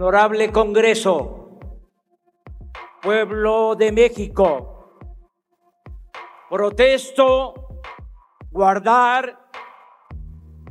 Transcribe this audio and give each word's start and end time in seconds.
Honorable 0.00 0.50
Congreso, 0.50 1.58
pueblo 3.02 3.74
de 3.76 3.92
México, 3.92 4.96
protesto 6.48 7.82
guardar 8.50 9.46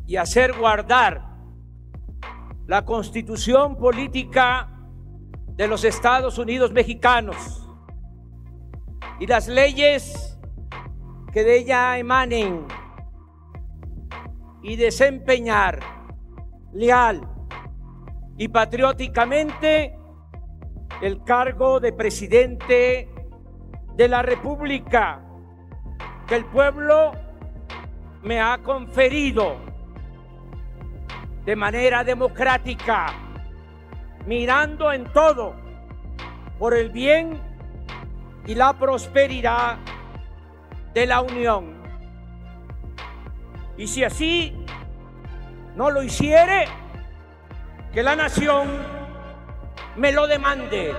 y 0.07 0.15
hacer 0.15 0.57
guardar 0.57 1.37
la 2.65 2.83
constitución 2.85 3.77
política 3.77 4.67
de 5.45 5.67
los 5.67 5.83
Estados 5.83 6.39
Unidos 6.39 6.71
mexicanos 6.71 7.69
y 9.19 9.27
las 9.27 9.47
leyes 9.47 10.39
que 11.31 11.43
de 11.43 11.59
ella 11.59 11.99
emanen 11.99 12.65
y 14.63 14.75
desempeñar 14.75 15.81
leal 16.73 17.38
y 18.39 18.47
patrióticamente 18.47 19.99
el 21.01 21.23
cargo 21.25 21.81
de 21.81 21.91
presidente 21.91 23.09
de 23.95 24.07
la 24.07 24.21
República 24.21 25.21
que 26.25 26.35
el 26.35 26.45
pueblo 26.45 27.11
me 28.23 28.39
ha 28.39 28.57
conferido 28.59 29.57
de 31.43 31.53
manera 31.57 32.05
democrática, 32.05 33.07
mirando 34.25 34.93
en 34.93 35.03
todo 35.11 35.53
por 36.57 36.73
el 36.73 36.91
bien 36.91 37.41
y 38.47 38.55
la 38.55 38.71
prosperidad 38.71 39.79
de 40.93 41.05
la 41.05 41.19
Unión. 41.21 41.83
Y 43.77 43.85
si 43.87 44.05
así 44.05 44.55
no 45.75 45.89
lo 45.89 46.01
hiciere, 46.03 46.67
que 47.93 48.03
la 48.03 48.15
nación 48.15 48.67
me 49.97 50.11
lo 50.11 50.27
demande. 50.27 50.93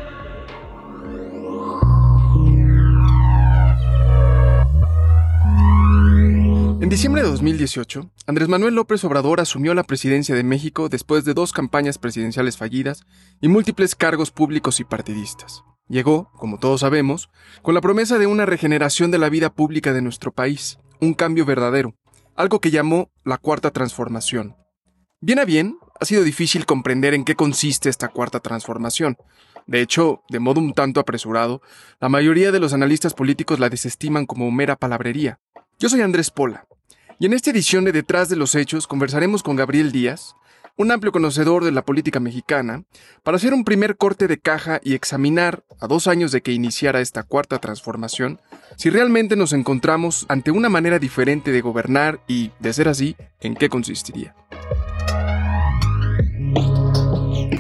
En 6.83 6.89
diciembre 6.89 7.23
de 7.23 7.29
2018, 7.29 8.11
Andrés 8.27 8.49
Manuel 8.49 8.75
López 8.75 9.05
Obrador 9.05 9.41
asumió 9.41 9.75
la 9.75 9.85
presidencia 9.85 10.35
de 10.35 10.43
México 10.43 10.89
después 10.89 11.25
de 11.25 11.35
dos 11.35 11.53
campañas 11.53 11.99
presidenciales 11.99 12.57
fallidas 12.57 13.05
y 13.41 13.49
múltiples 13.49 13.95
cargos 13.95 14.31
públicos 14.31 14.81
y 14.81 14.85
partidistas. 14.85 15.63
Llegó, 15.89 16.31
como 16.33 16.59
todos 16.59 16.81
sabemos, 16.81 17.31
con 17.63 17.75
la 17.75 17.81
promesa 17.81 18.19
de 18.19 18.27
una 18.27 18.47
regeneración 18.47 19.11
de 19.11 19.19
la 19.19 19.29
vida 19.29 19.51
pública 19.53 19.93
de 19.93 20.03
nuestro 20.03 20.33
país, 20.33 20.79
un 21.01 21.15
cambio 21.15 21.45
verdadero, 21.45 21.95
algo 22.35 22.61
que 22.61 22.71
llamó 22.71 23.11
la 23.25 23.39
Cuarta 23.39 23.71
Transformación. 23.71 24.57
Bien 25.21 25.39
a 25.39 25.45
bien, 25.45 25.77
ha 26.01 26.05
sido 26.07 26.25
difícil 26.25 26.65
comprender 26.65 27.15
en 27.15 27.25
qué 27.25 27.37
consiste 27.37 27.91
esta 27.91 28.09
cuarta 28.09 28.41
transformación. 28.41 29.17
De 29.67 29.83
hecho, 29.83 30.23
de 30.31 30.41
modo 30.41 30.59
un 30.59 30.73
tanto 30.73 30.99
apresurado, 30.99 31.61
la 32.01 32.09
mayoría 32.09 32.51
de 32.51 32.59
los 32.59 32.73
analistas 32.73 33.15
políticos 33.15 33.61
la 33.61 33.69
desestiman 33.69 34.27
como 34.27 34.51
mera 34.51 34.77
palabrería. 34.77 35.39
Yo 35.79 35.89
soy 35.89 36.01
Andrés 36.01 36.31
Pola, 36.31 36.67
y 37.19 37.27
en 37.27 37.35
esta 37.35 37.51
edición 37.51 37.85
de 37.85 37.93
Detrás 37.93 38.31
de 38.31 38.37
los 38.37 38.55
Hechos 38.55 38.87
conversaremos 38.87 39.43
con 39.43 39.57
Gabriel 39.57 39.93
Díaz, 39.93 40.35
un 40.77 40.91
amplio 40.91 41.13
conocedor 41.13 41.65
de 41.65 41.73
la 41.73 41.85
política 41.85 42.21
mexicana, 42.21 42.85
para 43.23 43.37
hacer 43.37 43.53
un 43.53 43.65
primer 43.65 43.99
corte 43.99 44.27
de 44.27 44.39
caja 44.39 44.81
y 44.83 44.95
examinar, 44.95 45.65
a 45.79 45.87
dos 45.87 46.07
años 46.07 46.33
de 46.33 46.41
que 46.41 46.53
iniciara 46.53 47.03
esta 47.03 47.23
cuarta 47.23 47.59
transformación, 47.59 48.41
si 48.77 48.89
realmente 48.89 49.37
nos 49.37 49.53
encontramos 49.53 50.25
ante 50.31 50.51
una 50.51 50.71
manera 50.71 50.99
diferente 50.99 51.53
de 51.53 51.61
gobernar 51.61 52.21
y, 52.27 52.53
de 52.59 52.73
ser 52.73 52.89
así, 52.89 53.17
en 53.41 53.55
qué 53.55 53.69
consistiría. 53.69 54.35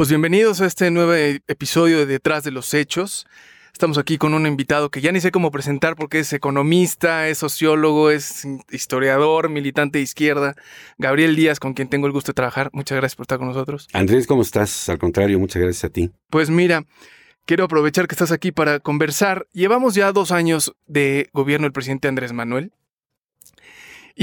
Pues 0.00 0.08
bienvenidos 0.08 0.62
a 0.62 0.66
este 0.66 0.90
nuevo 0.90 1.12
episodio 1.12 1.98
de 1.98 2.06
Detrás 2.06 2.42
de 2.42 2.50
los 2.50 2.72
Hechos. 2.72 3.26
Estamos 3.70 3.98
aquí 3.98 4.16
con 4.16 4.32
un 4.32 4.46
invitado 4.46 4.90
que 4.90 5.02
ya 5.02 5.12
ni 5.12 5.20
sé 5.20 5.30
cómo 5.30 5.50
presentar 5.50 5.94
porque 5.94 6.20
es 6.20 6.32
economista, 6.32 7.28
es 7.28 7.36
sociólogo, 7.36 8.10
es 8.10 8.48
historiador, 8.70 9.50
militante 9.50 9.98
de 9.98 10.02
izquierda. 10.02 10.54
Gabriel 10.96 11.36
Díaz, 11.36 11.60
con 11.60 11.74
quien 11.74 11.90
tengo 11.90 12.06
el 12.06 12.14
gusto 12.14 12.30
de 12.30 12.36
trabajar. 12.36 12.70
Muchas 12.72 12.96
gracias 12.96 13.14
por 13.14 13.24
estar 13.24 13.36
con 13.36 13.48
nosotros. 13.48 13.88
Andrés, 13.92 14.26
¿cómo 14.26 14.40
estás? 14.40 14.88
Al 14.88 14.96
contrario, 14.96 15.38
muchas 15.38 15.60
gracias 15.60 15.84
a 15.84 15.90
ti. 15.90 16.10
Pues 16.30 16.48
mira, 16.48 16.86
quiero 17.44 17.64
aprovechar 17.64 18.08
que 18.08 18.14
estás 18.14 18.32
aquí 18.32 18.52
para 18.52 18.80
conversar. 18.80 19.48
Llevamos 19.52 19.94
ya 19.94 20.12
dos 20.12 20.32
años 20.32 20.74
de 20.86 21.28
gobierno 21.34 21.66
del 21.66 21.72
presidente 21.72 22.08
Andrés 22.08 22.32
Manuel. 22.32 22.72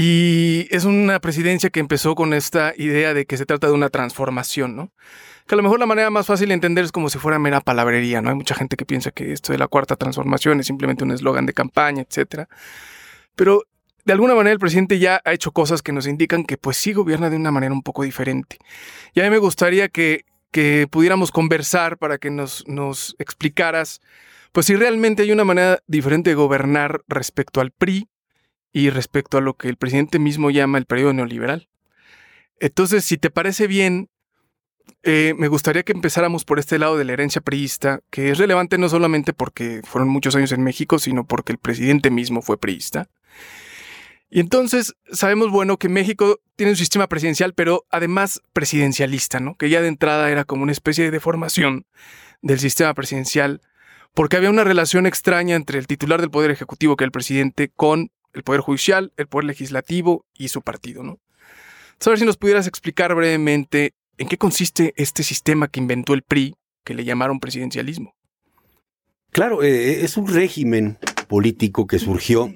Y 0.00 0.68
es 0.70 0.84
una 0.84 1.18
presidencia 1.18 1.70
que 1.70 1.80
empezó 1.80 2.14
con 2.14 2.32
esta 2.32 2.72
idea 2.76 3.14
de 3.14 3.26
que 3.26 3.36
se 3.36 3.46
trata 3.46 3.66
de 3.66 3.72
una 3.72 3.88
transformación, 3.88 4.76
¿no? 4.76 4.92
Que 5.48 5.56
a 5.56 5.58
lo 5.58 5.64
mejor 5.64 5.80
la 5.80 5.86
manera 5.86 6.08
más 6.08 6.24
fácil 6.24 6.46
de 6.46 6.54
entender 6.54 6.84
es 6.84 6.92
como 6.92 7.10
si 7.10 7.18
fuera 7.18 7.40
mera 7.40 7.60
palabrería, 7.60 8.22
¿no? 8.22 8.28
Hay 8.28 8.36
mucha 8.36 8.54
gente 8.54 8.76
que 8.76 8.86
piensa 8.86 9.10
que 9.10 9.32
esto 9.32 9.50
de 9.50 9.58
la 9.58 9.66
cuarta 9.66 9.96
transformación 9.96 10.60
es 10.60 10.66
simplemente 10.66 11.02
un 11.02 11.10
eslogan 11.10 11.46
de 11.46 11.52
campaña, 11.52 12.04
etcétera. 12.08 12.48
Pero 13.34 13.64
de 14.04 14.12
alguna 14.12 14.36
manera 14.36 14.52
el 14.52 14.60
presidente 14.60 15.00
ya 15.00 15.20
ha 15.24 15.32
hecho 15.32 15.50
cosas 15.50 15.82
que 15.82 15.90
nos 15.90 16.06
indican 16.06 16.44
que 16.44 16.56
pues 16.58 16.76
sí 16.76 16.92
gobierna 16.92 17.28
de 17.28 17.34
una 17.34 17.50
manera 17.50 17.72
un 17.72 17.82
poco 17.82 18.04
diferente. 18.04 18.58
Y 19.14 19.20
a 19.20 19.24
mí 19.24 19.30
me 19.30 19.38
gustaría 19.38 19.88
que, 19.88 20.24
pudiéramos 20.90 21.32
conversar 21.32 21.98
para 21.98 22.18
que 22.18 22.30
nos 22.30 23.16
explicaras 23.18 24.00
pues 24.52 24.66
si 24.66 24.76
realmente 24.76 25.24
hay 25.24 25.32
una 25.32 25.44
manera 25.44 25.80
diferente 25.88 26.30
de 26.30 26.34
gobernar 26.36 27.02
respecto 27.08 27.60
al 27.60 27.72
PRI 27.72 28.08
y 28.78 28.90
respecto 28.90 29.38
a 29.38 29.40
lo 29.40 29.54
que 29.54 29.68
el 29.68 29.76
presidente 29.76 30.20
mismo 30.20 30.50
llama 30.50 30.78
el 30.78 30.86
periodo 30.86 31.12
neoliberal. 31.12 31.68
Entonces, 32.60 33.04
si 33.04 33.18
te 33.18 33.28
parece 33.28 33.66
bien, 33.66 34.08
eh, 35.02 35.34
me 35.36 35.48
gustaría 35.48 35.82
que 35.82 35.90
empezáramos 35.90 36.44
por 36.44 36.60
este 36.60 36.78
lado 36.78 36.96
de 36.96 37.04
la 37.04 37.14
herencia 37.14 37.40
priista, 37.40 38.02
que 38.10 38.30
es 38.30 38.38
relevante 38.38 38.78
no 38.78 38.88
solamente 38.88 39.32
porque 39.32 39.80
fueron 39.82 40.08
muchos 40.08 40.36
años 40.36 40.52
en 40.52 40.62
México, 40.62 41.00
sino 41.00 41.26
porque 41.26 41.50
el 41.50 41.58
presidente 41.58 42.12
mismo 42.12 42.40
fue 42.40 42.56
priista. 42.56 43.08
Y 44.30 44.38
entonces 44.38 44.94
sabemos, 45.10 45.50
bueno, 45.50 45.76
que 45.76 45.88
México 45.88 46.38
tiene 46.54 46.70
un 46.70 46.76
sistema 46.76 47.08
presidencial, 47.08 47.54
pero 47.54 47.84
además 47.90 48.42
presidencialista, 48.52 49.40
¿no? 49.40 49.56
Que 49.56 49.70
ya 49.70 49.82
de 49.82 49.88
entrada 49.88 50.30
era 50.30 50.44
como 50.44 50.62
una 50.62 50.70
especie 50.70 51.02
de 51.02 51.10
deformación 51.10 51.84
del 52.42 52.60
sistema 52.60 52.94
presidencial, 52.94 53.60
porque 54.14 54.36
había 54.36 54.50
una 54.50 54.62
relación 54.62 55.04
extraña 55.04 55.56
entre 55.56 55.80
el 55.80 55.88
titular 55.88 56.20
del 56.20 56.30
Poder 56.30 56.52
Ejecutivo, 56.52 56.94
que 56.94 57.02
es 57.02 57.06
el 57.06 57.12
presidente, 57.12 57.72
con 57.74 58.12
el 58.38 58.44
Poder 58.44 58.60
Judicial, 58.60 59.12
el 59.16 59.26
Poder 59.26 59.44
Legislativo 59.46 60.24
y 60.32 60.48
su 60.48 60.62
partido, 60.62 61.02
¿no? 61.02 61.18
A 62.06 62.08
ver 62.10 62.18
si 62.18 62.24
nos 62.24 62.36
pudieras 62.36 62.68
explicar 62.68 63.14
brevemente 63.14 63.94
en 64.16 64.28
qué 64.28 64.38
consiste 64.38 64.94
este 64.96 65.24
sistema 65.24 65.66
que 65.66 65.80
inventó 65.80 66.14
el 66.14 66.22
PRI, 66.22 66.54
que 66.84 66.94
le 66.94 67.04
llamaron 67.04 67.40
presidencialismo. 67.40 68.14
Claro, 69.30 69.62
eh, 69.62 70.04
es 70.04 70.16
un 70.16 70.28
régimen 70.28 70.98
político 71.26 71.86
que 71.86 71.98
surgió 71.98 72.54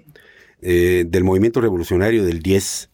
eh, 0.63 1.05
del 1.07 1.25
movimiento 1.25 1.61
revolucionario 1.61 2.25
del 2.25 2.41
10 2.41 2.91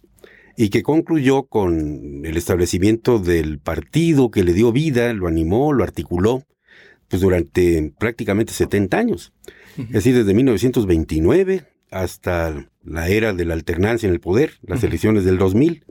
y 0.56 0.70
que 0.70 0.82
concluyó 0.82 1.44
con 1.44 2.24
el 2.24 2.36
establecimiento 2.36 3.18
del 3.18 3.58
partido 3.60 4.30
que 4.30 4.42
le 4.42 4.54
dio 4.54 4.72
vida, 4.72 5.12
lo 5.12 5.28
animó, 5.28 5.74
lo 5.74 5.84
articuló, 5.84 6.44
pues 7.08 7.20
durante 7.20 7.92
prácticamente 7.98 8.54
70 8.54 8.98
años. 8.98 9.32
Es 9.76 9.92
decir, 9.92 10.16
desde 10.16 10.34
1929 10.34 11.66
hasta 11.90 12.68
la 12.88 13.08
era 13.08 13.32
de 13.32 13.44
la 13.44 13.54
alternancia 13.54 14.06
en 14.06 14.12
el 14.12 14.20
poder, 14.20 14.54
las 14.62 14.82
elecciones 14.82 15.24
del 15.24 15.38
2000. 15.38 15.84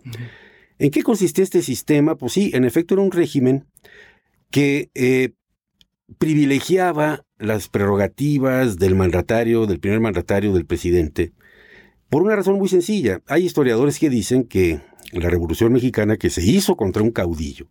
¿En 0.80 0.92
qué 0.92 1.04
consistía 1.04 1.44
este 1.44 1.62
sistema? 1.62 2.16
Pues 2.16 2.34
sí, 2.34 2.52
en 2.54 2.66
efecto 2.66 2.94
era 2.94 3.04
un 3.04 3.12
régimen 3.12 3.66
que 4.52 4.90
eh, 4.94 5.32
privilegiaba 6.18 7.26
las 7.38 7.68
prerrogativas 7.68 8.78
del 8.78 8.96
mandatario, 8.96 9.66
del 9.66 9.80
primer 9.80 10.00
mandatario, 10.00 10.54
del 10.54 10.66
presidente, 10.66 11.34
por 12.10 12.22
una 12.22 12.36
razón 12.36 12.58
muy 12.58 12.70
sencilla. 12.70 13.22
Hay 13.28 13.46
historiadores 13.46 14.00
que 14.00 14.10
dicen 14.10 14.44
que 14.44 14.82
la 15.12 15.30
Revolución 15.30 15.74
Mexicana 15.74 16.18
que 16.18 16.30
se 16.30 16.44
hizo 16.44 16.76
contra 16.76 17.04
un 17.04 17.12
caudillo 17.12 17.70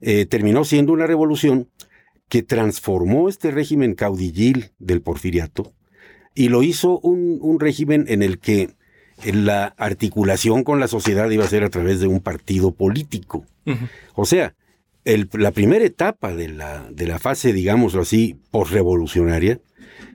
eh, 0.00 0.26
terminó 0.26 0.64
siendo 0.64 0.92
una 0.92 1.06
revolución 1.06 1.70
que 2.28 2.42
transformó 2.42 3.28
este 3.28 3.50
régimen 3.50 3.94
caudillil 3.94 4.72
del 4.78 5.02
porfiriato 5.02 5.72
y 6.34 6.48
lo 6.48 6.62
hizo 6.62 6.98
un, 7.00 7.58
régimen 7.60 8.06
en 8.08 8.22
el 8.22 8.38
que 8.38 8.70
la 9.24 9.66
articulación 9.76 10.64
con 10.64 10.80
la 10.80 10.88
sociedad 10.88 11.30
iba 11.30 11.44
a 11.44 11.48
ser 11.48 11.64
a 11.64 11.70
través 11.70 12.00
de 12.00 12.08
un 12.08 12.20
partido 12.20 12.72
político. 12.72 13.44
O 14.14 14.26
sea, 14.26 14.54
la 15.04 15.50
primera 15.52 15.84
etapa 15.84 16.34
de 16.34 16.48
la, 16.48 16.88
de 16.90 17.06
la 17.06 17.18
fase, 17.18 17.52
digámoslo 17.52 18.02
así, 18.02 18.36
posrevolucionaria, 18.50 19.60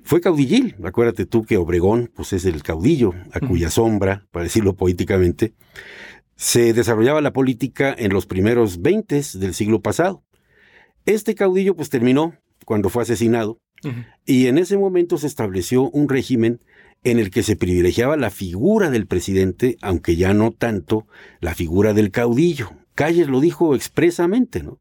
fue 0.04 0.22
caudillil. 0.22 0.76
Acuérdate 0.84 1.26
tú 1.26 1.46
que 1.46 1.58
Obregón, 1.58 2.12
pues 2.16 2.34
es 2.34 2.46
el 2.46 2.64
caudillo, 2.64 3.14
a 3.32 3.40
cuya 3.40 3.70
sombra, 3.70 4.26
para 4.32 4.44
decirlo 4.44 4.74
poéticamente, 4.74 5.54
se 6.36 6.74
desarrollaba 6.74 7.22
la 7.22 7.34
política 7.34 7.94
en 7.98 8.12
los 8.12 8.26
primeros 8.26 8.82
20 8.82 9.22
del 9.36 9.54
siglo 9.54 9.82
pasado. 9.82 10.24
Este 11.06 11.36
caudillo, 11.36 11.76
pues 11.76 11.90
terminó 11.90 12.34
cuando 12.66 12.90
fue 12.90 13.04
asesinado, 13.04 13.60
y 14.26 14.48
en 14.48 14.58
ese 14.58 14.78
momento 14.78 15.18
se 15.18 15.28
estableció 15.28 15.90
un 15.90 16.10
régimen 16.10 16.60
en 17.04 17.20
el 17.20 17.32
que 17.32 17.44
se 17.44 17.56
privilegiaba 17.56 18.18
la 18.18 18.30
figura 18.30 18.90
del 18.90 19.08
presidente, 19.08 19.78
aunque 19.82 20.16
ya 20.16 20.34
no 20.34 20.52
tanto 20.52 21.08
la 21.40 21.56
figura 21.56 21.94
del 21.94 22.12
caudillo. 22.12 22.72
Calles 22.94 23.28
lo 23.28 23.40
dijo 23.40 23.76
expresamente, 23.76 24.62
¿no? 24.62 24.80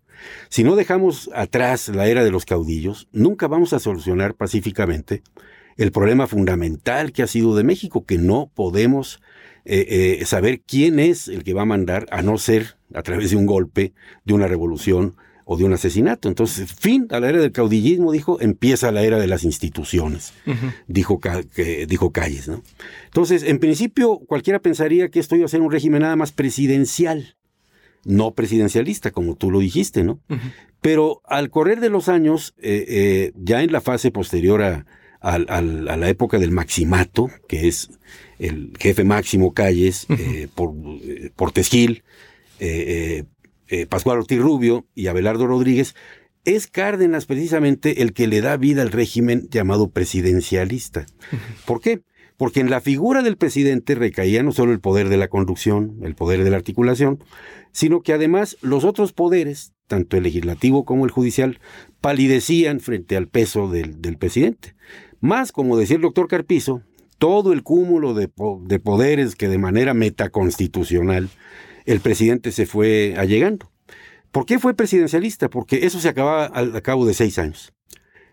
Si 0.48 0.64
no 0.64 0.74
dejamos 0.74 1.30
atrás 1.32 1.88
la 1.88 2.08
era 2.08 2.24
de 2.24 2.32
los 2.32 2.44
caudillos, 2.44 3.08
nunca 3.12 3.46
vamos 3.46 3.72
a 3.72 3.78
solucionar 3.78 4.34
pacíficamente 4.34 5.22
el 5.76 5.92
problema 5.92 6.26
fundamental 6.26 7.12
que 7.12 7.22
ha 7.22 7.28
sido 7.28 7.54
de 7.54 7.62
México, 7.62 8.04
que 8.04 8.18
no 8.18 8.50
podemos 8.52 9.20
eh, 9.64 10.18
eh, 10.20 10.26
saber 10.26 10.60
quién 10.60 10.98
es 10.98 11.28
el 11.28 11.44
que 11.44 11.54
va 11.54 11.62
a 11.62 11.66
mandar, 11.66 12.06
a 12.10 12.22
no 12.22 12.36
ser 12.36 12.76
a 12.94 13.02
través 13.02 13.30
de 13.30 13.36
un 13.36 13.46
golpe, 13.46 13.92
de 14.24 14.34
una 14.34 14.48
revolución 14.48 15.14
o 15.50 15.56
de 15.56 15.64
un 15.64 15.72
asesinato. 15.72 16.28
Entonces, 16.28 16.70
fin 16.70 17.06
a 17.08 17.20
la 17.20 17.30
era 17.30 17.40
del 17.40 17.52
caudillismo, 17.52 18.12
dijo, 18.12 18.38
empieza 18.38 18.92
la 18.92 19.02
era 19.02 19.18
de 19.18 19.26
las 19.26 19.44
instituciones, 19.44 20.34
dijo, 20.88 21.20
dijo 21.88 22.12
Calles. 22.12 22.48
¿no? 22.48 22.62
Entonces, 23.06 23.42
en 23.44 23.58
principio, 23.58 24.18
cualquiera 24.18 24.58
pensaría 24.58 25.08
que 25.08 25.20
esto 25.20 25.36
iba 25.36 25.46
a 25.46 25.48
ser 25.48 25.62
un 25.62 25.72
régimen 25.72 26.02
nada 26.02 26.16
más 26.16 26.32
presidencial, 26.32 27.36
no 28.04 28.32
presidencialista, 28.32 29.10
como 29.10 29.36
tú 29.36 29.50
lo 29.50 29.60
dijiste, 29.60 30.04
¿no? 30.04 30.20
Pero 30.82 31.22
al 31.24 31.48
correr 31.48 31.80
de 31.80 31.88
los 31.88 32.10
años, 32.10 32.54
eh, 32.58 33.32
ya 33.34 33.62
en 33.62 33.72
la 33.72 33.80
fase 33.80 34.10
posterior 34.10 34.62
a, 34.62 34.84
a, 35.20 35.38
la 35.38 36.08
época 36.10 36.38
del 36.38 36.50
maximato, 36.50 37.30
que 37.48 37.68
es 37.68 37.90
el 38.38 38.72
jefe 38.78 39.02
máximo 39.02 39.54
Calles, 39.54 40.06
eh, 40.10 40.46
por, 40.54 40.74
eh, 41.02 41.30
Portesgil, 41.34 42.04
eh, 43.68 43.86
Pascual 43.86 44.18
Ortiz 44.18 44.40
Rubio 44.40 44.86
y 44.94 45.06
Abelardo 45.06 45.46
Rodríguez, 45.46 45.94
es 46.44 46.66
Cárdenas 46.66 47.26
precisamente 47.26 48.02
el 48.02 48.12
que 48.12 48.26
le 48.26 48.40
da 48.40 48.56
vida 48.56 48.82
al 48.82 48.92
régimen 48.92 49.48
llamado 49.50 49.90
presidencialista. 49.90 51.06
¿Por 51.66 51.80
qué? 51.80 52.02
Porque 52.36 52.60
en 52.60 52.70
la 52.70 52.80
figura 52.80 53.22
del 53.22 53.36
presidente 53.36 53.94
recaía 53.94 54.42
no 54.42 54.52
solo 54.52 54.72
el 54.72 54.80
poder 54.80 55.08
de 55.08 55.16
la 55.16 55.28
conducción, 55.28 55.98
el 56.02 56.14
poder 56.14 56.44
de 56.44 56.50
la 56.50 56.56
articulación, 56.56 57.22
sino 57.72 58.00
que 58.00 58.12
además 58.12 58.56
los 58.62 58.84
otros 58.84 59.12
poderes, 59.12 59.72
tanto 59.88 60.16
el 60.16 60.22
legislativo 60.22 60.84
como 60.84 61.04
el 61.04 61.10
judicial, 61.10 61.58
palidecían 62.00 62.80
frente 62.80 63.16
al 63.16 63.26
peso 63.28 63.68
del, 63.68 64.00
del 64.00 64.18
presidente. 64.18 64.74
Más, 65.20 65.50
como 65.50 65.76
decía 65.76 65.96
el 65.96 66.02
doctor 66.02 66.28
Carpizo, 66.28 66.82
todo 67.18 67.52
el 67.52 67.62
cúmulo 67.62 68.14
de, 68.14 68.28
poderes 68.28 69.36
que 69.36 69.48
de 69.48 69.58
manera 69.58 69.92
metaconstitucional 69.92 71.28
el 71.92 72.00
presidente 72.00 72.52
se 72.52 72.66
fue 72.66 73.14
allegando. 73.16 73.70
¿Por 74.30 74.44
qué 74.46 74.58
fue 74.58 74.74
presidencialista? 74.74 75.48
Porque 75.48 75.86
eso 75.86 76.00
se 76.00 76.08
acababa 76.08 76.44
al 76.44 76.80
cabo 76.82 77.06
de 77.06 77.14
seis 77.14 77.38
años. 77.38 77.72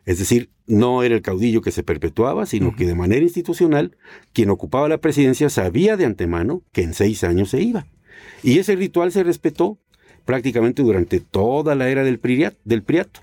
Es 0.06 0.20
decir, 0.20 0.50
no 0.68 1.04
era 1.04 1.16
el 1.16 1.22
caudillo 1.22 1.62
que 1.62 1.72
se 1.72 1.82
perpetuaba, 1.82 2.46
sino 2.46 2.76
que 2.76 2.86
de 2.86 2.96
manera 2.96 3.24
institucional, 3.24 3.98
quien 4.34 4.50
ocupaba 4.50 4.90
la 4.90 5.00
presidencia 5.00 5.50
sabía 5.50 5.98
de 5.98 6.06
antemano 6.06 6.64
que 6.72 6.84
en 6.84 6.94
seis 6.94 7.24
años 7.24 7.50
se 7.50 7.62
iba. 7.62 7.88
Y 8.44 8.60
ese 8.60 8.76
ritual 8.76 9.12
se 9.12 9.24
respetó 9.24 9.80
prácticamente 10.26 10.84
durante 10.84 11.20
toda 11.20 11.76
la 11.76 11.90
era 11.90 12.04
del, 12.04 12.20
del 12.66 12.84
Priato. 12.84 13.22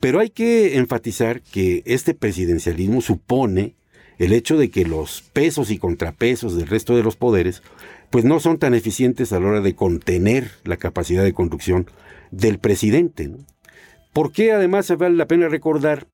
Pero 0.00 0.20
hay 0.20 0.30
que 0.30 0.76
enfatizar 0.76 1.42
que 1.42 1.82
este 1.84 2.14
presidencialismo 2.14 3.00
supone 3.00 3.74
el 4.18 4.32
hecho 4.32 4.56
de 4.56 4.70
que 4.70 4.84
los 4.84 5.22
pesos 5.32 5.70
y 5.70 5.78
contrapesos 5.78 6.56
del 6.56 6.66
resto 6.66 6.96
de 6.96 7.02
los 7.02 7.16
poderes 7.16 7.62
pues 8.10 8.24
no 8.24 8.40
son 8.40 8.58
tan 8.58 8.74
eficientes 8.74 9.32
a 9.32 9.40
la 9.40 9.48
hora 9.48 9.60
de 9.60 9.74
contener 9.74 10.50
la 10.64 10.76
capacidad 10.76 11.22
de 11.22 11.34
conducción 11.34 11.86
del 12.30 12.58
presidente. 12.58 13.30
¿Por 14.12 14.32
qué 14.32 14.52
además 14.52 14.86
se 14.86 14.96
vale 14.96 15.16
la 15.16 15.26
pena 15.26 15.48
recordar 15.48 16.06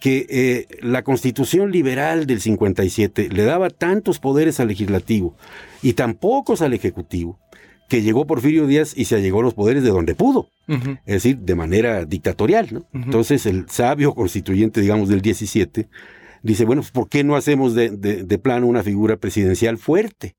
que 0.00 0.26
eh, 0.28 0.66
la 0.82 1.02
constitución 1.02 1.70
liberal 1.70 2.26
del 2.26 2.40
57 2.40 3.28
le 3.30 3.44
daba 3.44 3.70
tantos 3.70 4.18
poderes 4.18 4.60
al 4.60 4.68
legislativo 4.68 5.36
y 5.82 5.94
tan 5.94 6.14
pocos 6.14 6.62
al 6.62 6.74
ejecutivo 6.74 7.38
que 7.88 8.02
llegó 8.02 8.26
Porfirio 8.26 8.66
Díaz 8.66 8.94
y 8.96 9.04
se 9.04 9.16
allegó 9.16 9.42
los 9.42 9.54
poderes 9.54 9.82
de 9.82 9.90
donde 9.90 10.14
pudo, 10.14 10.48
es 10.66 11.02
decir, 11.06 11.38
de 11.38 11.54
manera 11.54 12.04
dictatorial. 12.06 12.68
¿no? 12.70 12.84
Entonces 12.92 13.46
el 13.46 13.68
sabio 13.68 14.14
constituyente, 14.14 14.80
digamos, 14.80 15.08
del 15.08 15.20
17, 15.20 15.88
dice, 16.44 16.64
bueno, 16.64 16.82
¿por 16.92 17.08
qué 17.08 17.24
no 17.24 17.34
hacemos 17.34 17.74
de, 17.74 17.90
de, 17.90 18.38
plano 18.38 18.66
una 18.66 18.82
figura 18.82 19.16
presidencial 19.16 19.78
fuerte? 19.78 20.36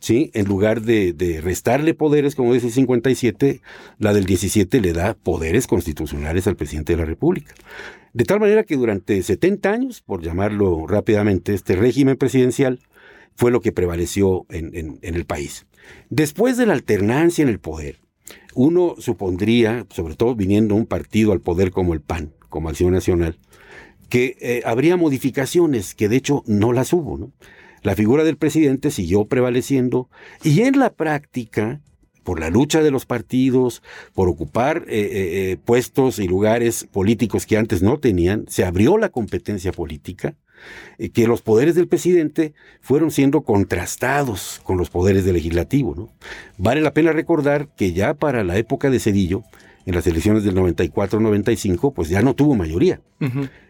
¿Sí? 0.00 0.30
En 0.34 0.44
lugar 0.44 0.82
de, 0.82 1.14
de, 1.14 1.40
restarle 1.40 1.94
poderes, 1.94 2.34
como 2.34 2.52
dice 2.52 2.66
el 2.66 2.72
57, 2.74 3.62
la 3.98 4.12
del 4.12 4.26
17 4.26 4.82
le 4.82 4.92
da 4.92 5.14
poderes 5.14 5.66
constitucionales 5.66 6.46
al 6.46 6.56
presidente 6.56 6.92
de 6.92 6.98
la 6.98 7.06
República. 7.06 7.54
De 8.12 8.24
tal 8.24 8.40
manera 8.40 8.64
que 8.64 8.76
durante 8.76 9.22
70 9.22 9.70
años, 9.70 10.02
por 10.02 10.20
llamarlo 10.20 10.86
rápidamente, 10.86 11.54
este 11.54 11.74
régimen 11.74 12.16
presidencial 12.16 12.80
fue 13.34 13.50
lo 13.50 13.60
que 13.60 13.72
prevaleció 13.72 14.44
en, 14.50 14.74
en, 14.74 14.98
en 15.00 15.14
el 15.14 15.24
país. 15.24 15.66
Después 16.10 16.58
de 16.58 16.66
la 16.66 16.74
alternancia 16.74 17.42
en 17.42 17.48
el 17.48 17.60
poder, 17.60 18.00
uno 18.54 18.96
supondría, 18.98 19.86
sobre 19.90 20.16
todo 20.16 20.34
viniendo 20.34 20.74
un 20.74 20.86
partido 20.86 21.32
al 21.32 21.40
poder 21.40 21.70
como 21.70 21.94
el 21.94 22.00
PAN, 22.00 22.32
como 22.50 22.68
Acción 22.68 22.92
Nacional, 22.92 23.38
que 24.08 24.36
eh, 24.40 24.62
habría 24.64 24.96
modificaciones, 24.96 25.94
que 25.94 26.08
de 26.08 26.16
hecho 26.16 26.42
no 26.46 26.72
las 26.72 26.92
hubo. 26.92 27.30
La 27.82 27.94
figura 27.94 28.24
del 28.24 28.36
presidente 28.36 28.90
siguió 28.90 29.26
prevaleciendo 29.26 30.08
y 30.42 30.62
en 30.62 30.78
la 30.78 30.92
práctica, 30.92 31.80
por 32.24 32.40
la 32.40 32.50
lucha 32.50 32.82
de 32.82 32.90
los 32.90 33.06
partidos, 33.06 33.82
por 34.12 34.28
ocupar 34.28 34.84
eh, 34.88 35.52
eh, 35.52 35.56
puestos 35.64 36.18
y 36.18 36.26
lugares 36.26 36.88
políticos 36.90 37.46
que 37.46 37.56
antes 37.56 37.82
no 37.82 37.98
tenían, 37.98 38.44
se 38.48 38.64
abrió 38.64 38.98
la 38.98 39.10
competencia 39.10 39.72
política 39.72 40.34
eh, 40.98 41.10
que 41.10 41.26
los 41.26 41.42
poderes 41.42 41.74
del 41.74 41.88
presidente 41.88 42.54
fueron 42.80 43.10
siendo 43.10 43.42
contrastados 43.42 44.60
con 44.64 44.78
los 44.78 44.90
poderes 44.90 45.24
del 45.24 45.34
legislativo. 45.34 46.10
Vale 46.58 46.80
la 46.80 46.92
pena 46.92 47.12
recordar 47.12 47.68
que 47.76 47.92
ya 47.92 48.14
para 48.14 48.44
la 48.44 48.56
época 48.56 48.90
de 48.90 49.00
Cedillo, 49.00 49.44
en 49.86 49.94
las 49.94 50.06
elecciones 50.08 50.42
del 50.42 50.56
94-95, 50.56 51.94
pues 51.94 52.08
ya 52.08 52.20
no 52.20 52.34
tuvo 52.34 52.56
mayoría, 52.56 53.00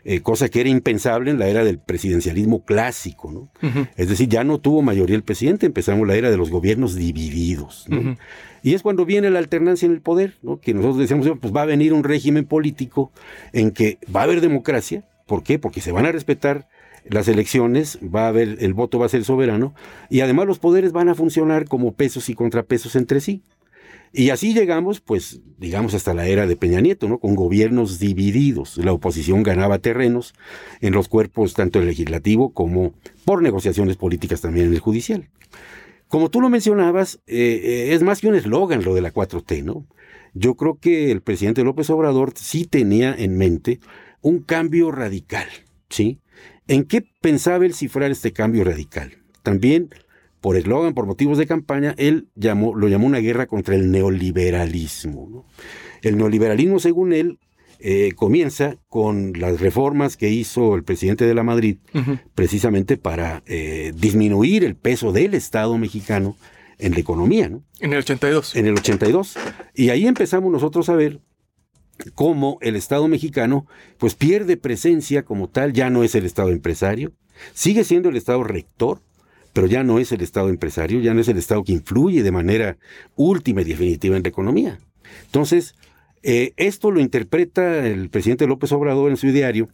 eh, 0.04 0.20
cosa 0.22 0.48
que 0.48 0.60
era 0.62 0.70
impensable 0.70 1.30
en 1.30 1.38
la 1.38 1.46
era 1.46 1.62
del 1.62 1.78
presidencialismo 1.78 2.64
clásico, 2.64 3.30
¿no? 3.30 3.50
Es 3.96 4.08
decir, 4.08 4.26
ya 4.28 4.42
no 4.42 4.58
tuvo 4.58 4.80
mayoría 4.80 5.14
el 5.14 5.22
presidente, 5.22 5.66
empezamos 5.66 6.08
la 6.08 6.16
era 6.16 6.30
de 6.30 6.38
los 6.38 6.50
gobiernos 6.50 6.94
divididos, 6.94 7.84
¿no? 7.88 8.16
Y 8.62 8.74
es 8.74 8.82
cuando 8.82 9.04
viene 9.04 9.30
la 9.30 9.38
alternancia 9.38 9.84
en 9.86 9.92
el 9.92 10.00
poder, 10.00 10.38
¿no? 10.42 10.58
Que 10.58 10.72
nosotros 10.72 10.98
decíamos, 10.98 11.28
pues 11.38 11.54
va 11.54 11.62
a 11.62 11.66
venir 11.66 11.92
un 11.92 12.02
régimen 12.02 12.46
político 12.46 13.12
en 13.52 13.70
que 13.70 13.98
va 14.14 14.20
a 14.20 14.24
haber 14.24 14.40
democracia, 14.40 15.04
¿por 15.26 15.42
qué? 15.42 15.58
Porque 15.58 15.82
se 15.82 15.92
van 15.92 16.06
a 16.06 16.12
respetar 16.12 16.66
las 17.08 17.28
elecciones, 17.28 17.98
va 18.02 18.24
a 18.24 18.28
haber, 18.28 18.56
el 18.60 18.74
voto 18.74 18.98
va 18.98 19.06
a 19.06 19.10
ser 19.10 19.24
soberano, 19.24 19.74
y 20.08 20.20
además 20.20 20.46
los 20.46 20.58
poderes 20.58 20.92
van 20.92 21.08
a 21.08 21.14
funcionar 21.14 21.66
como 21.66 21.92
pesos 21.92 22.28
y 22.30 22.34
contrapesos 22.34 22.96
entre 22.96 23.20
sí. 23.20 23.42
Y 24.12 24.30
así 24.30 24.54
llegamos, 24.54 25.00
pues, 25.00 25.40
digamos, 25.58 25.92
hasta 25.94 26.14
la 26.14 26.26
era 26.26 26.46
de 26.46 26.56
Peña 26.56 26.80
Nieto, 26.80 27.08
¿no? 27.08 27.18
Con 27.18 27.34
gobiernos 27.34 27.98
divididos. 27.98 28.78
La 28.78 28.92
oposición 28.92 29.42
ganaba 29.42 29.78
terrenos 29.78 30.34
en 30.80 30.94
los 30.94 31.08
cuerpos 31.08 31.54
tanto 31.54 31.80
el 31.80 31.86
legislativo 31.86 32.54
como 32.54 32.94
por 33.24 33.42
negociaciones 33.42 33.96
políticas 33.96 34.40
también 34.40 34.66
en 34.66 34.72
el 34.72 34.80
judicial. 34.80 35.28
Como 36.08 36.30
tú 36.30 36.40
lo 36.40 36.48
mencionabas, 36.48 37.20
eh, 37.26 37.60
eh, 37.62 37.94
es 37.94 38.02
más 38.02 38.20
que 38.20 38.28
un 38.28 38.36
eslogan 38.36 38.84
lo 38.84 38.94
de 38.94 39.02
la 39.02 39.12
4T, 39.12 39.64
¿no? 39.64 39.86
Yo 40.34 40.54
creo 40.54 40.78
que 40.78 41.10
el 41.10 41.20
presidente 41.20 41.64
López 41.64 41.90
Obrador 41.90 42.32
sí 42.36 42.64
tenía 42.64 43.14
en 43.14 43.36
mente 43.36 43.80
un 44.20 44.40
cambio 44.40 44.92
radical, 44.92 45.46
¿sí? 45.88 46.20
¿En 46.68 46.84
qué 46.84 47.04
pensaba 47.20 47.64
él 47.64 47.74
cifrar 47.74 48.10
este 48.10 48.32
cambio 48.32 48.64
radical? 48.64 49.18
También, 49.42 49.90
por 50.40 50.56
eslogan, 50.56 50.94
por 50.94 51.06
motivos 51.06 51.38
de 51.38 51.46
campaña, 51.46 51.94
él 51.98 52.28
llamó, 52.34 52.74
lo 52.74 52.88
llamó 52.88 53.06
una 53.06 53.18
guerra 53.18 53.46
contra 53.46 53.74
el 53.74 53.90
neoliberalismo. 53.90 55.46
El 56.02 56.16
neoliberalismo, 56.18 56.78
según 56.78 57.12
él, 57.12 57.38
eh, 57.78 58.12
comienza 58.16 58.76
con 58.88 59.34
las 59.38 59.60
reformas 59.60 60.16
que 60.16 60.30
hizo 60.30 60.74
el 60.76 60.84
presidente 60.84 61.26
de 61.26 61.34
la 61.34 61.42
Madrid, 61.42 61.76
precisamente 62.34 62.96
para 62.96 63.42
eh, 63.46 63.92
disminuir 63.94 64.64
el 64.64 64.76
peso 64.76 65.12
del 65.12 65.34
Estado 65.34 65.76
mexicano 65.76 66.36
en 66.78 66.92
la 66.92 67.00
economía. 67.00 67.48
¿no? 67.48 67.62
En 67.80 67.92
el 67.92 67.98
82. 67.98 68.56
En 68.56 68.66
el 68.66 68.74
82. 68.74 69.36
Y 69.74 69.90
ahí 69.90 70.06
empezamos 70.06 70.50
nosotros 70.50 70.88
a 70.88 70.94
ver 70.94 71.20
cómo 72.14 72.58
el 72.60 72.76
Estado 72.76 73.08
mexicano 73.08 73.66
pues 73.98 74.14
pierde 74.14 74.56
presencia 74.56 75.24
como 75.24 75.48
tal, 75.48 75.72
ya 75.72 75.90
no 75.90 76.02
es 76.02 76.14
el 76.14 76.24
Estado 76.24 76.50
empresario, 76.50 77.12
sigue 77.52 77.84
siendo 77.84 78.08
el 78.08 78.16
Estado 78.16 78.42
rector, 78.42 79.00
pero 79.56 79.68
ya 79.68 79.82
no 79.82 79.98
es 79.98 80.12
el 80.12 80.20
Estado 80.20 80.50
empresario, 80.50 81.00
ya 81.00 81.14
no 81.14 81.22
es 81.22 81.28
el 81.28 81.38
Estado 81.38 81.64
que 81.64 81.72
influye 81.72 82.22
de 82.22 82.30
manera 82.30 82.76
última 83.14 83.62
y 83.62 83.64
definitiva 83.64 84.14
en 84.14 84.22
la 84.22 84.28
economía. 84.28 84.78
Entonces, 85.24 85.74
eh, 86.22 86.52
esto 86.58 86.90
lo 86.90 87.00
interpreta 87.00 87.86
el 87.86 88.10
presidente 88.10 88.46
López 88.46 88.70
Obrador 88.72 89.10
en 89.10 89.16
su 89.16 89.28
diario 89.28 89.70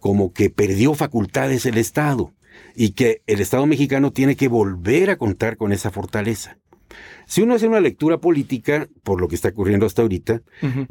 como 0.00 0.32
que 0.32 0.48
perdió 0.48 0.94
facultades 0.94 1.66
el 1.66 1.76
Estado 1.76 2.32
y 2.74 2.92
que 2.92 3.20
el 3.26 3.42
Estado 3.42 3.66
mexicano 3.66 4.10
tiene 4.10 4.36
que 4.36 4.48
volver 4.48 5.10
a 5.10 5.18
contar 5.18 5.58
con 5.58 5.70
esa 5.70 5.90
fortaleza. 5.90 6.56
Si 7.26 7.42
uno 7.42 7.56
hace 7.56 7.68
una 7.68 7.80
lectura 7.80 8.16
política, 8.18 8.88
por 9.02 9.20
lo 9.20 9.28
que 9.28 9.34
está 9.34 9.48
ocurriendo 9.48 9.84
hasta 9.84 10.00
ahorita, 10.00 10.40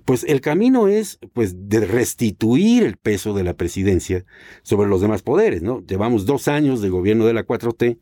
pues 0.03 0.23
el 0.23 0.39
camino 0.41 0.87
es 0.87 1.17
pues 1.33 1.67
de 1.67 1.79
restituir 1.83 2.83
el 2.83 2.97
peso 2.97 3.33
de 3.33 3.43
la 3.43 3.55
presidencia 3.55 4.23
sobre 4.61 4.87
los 4.87 5.01
demás 5.01 5.23
poderes, 5.23 5.63
¿no? 5.63 5.81
Llevamos 5.87 6.27
dos 6.27 6.47
años 6.47 6.81
de 6.81 6.89
gobierno 6.89 7.25
de 7.25 7.33
la 7.33 7.47
4T 7.47 7.97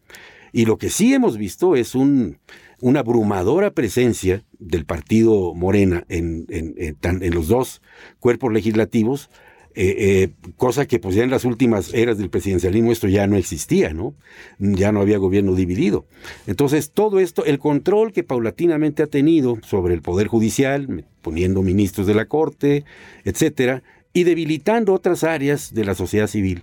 Y 0.53 0.65
lo 0.65 0.77
que 0.77 0.89
sí 0.89 1.13
hemos 1.13 1.37
visto 1.37 1.75
es 1.75 1.95
un, 1.95 2.37
una 2.79 3.01
abrumadora 3.01 3.71
presencia 3.71 4.45
del 4.59 4.85
partido 4.85 5.53
Morena 5.53 6.05
en, 6.07 6.45
en, 6.49 6.75
en 7.01 7.33
los 7.33 7.49
dos 7.49 7.81
cuerpos 8.19 8.53
legislativos, 8.53 9.29
eh, 9.75 9.95
eh, 9.97 10.51
cosa 10.55 10.85
que 10.85 10.99
pues 10.99 11.15
ya 11.15 11.23
en 11.23 11.31
las 11.31 11.45
últimas 11.45 11.95
eras 11.95 12.19
del 12.19 12.29
presidencialismo 12.29 12.91
esto 12.91 13.07
ya 13.07 13.25
no 13.25 13.37
existía, 13.37 13.91
¿no? 13.91 14.13
Ya 14.59 14.91
no 14.91 15.01
había 15.01 15.17
gobierno 15.17 15.55
dividido. 15.55 16.05
Entonces 16.45 16.91
todo 16.91 17.19
esto, 17.19 17.43
el 17.45 17.57
control 17.57 18.13
que 18.13 18.23
paulatinamente 18.23 19.01
ha 19.01 19.07
tenido 19.07 19.57
sobre 19.63 19.95
el 19.95 20.03
Poder 20.03 20.27
Judicial, 20.27 21.05
poniendo 21.23 21.63
ministros 21.63 22.05
de 22.05 22.13
la 22.13 22.25
Corte, 22.25 22.85
etcétera, 23.23 23.81
y 24.13 24.25
debilitando 24.25 24.93
otras 24.93 25.23
áreas 25.23 25.73
de 25.73 25.85
la 25.85 25.95
sociedad 25.95 26.27
civil, 26.27 26.61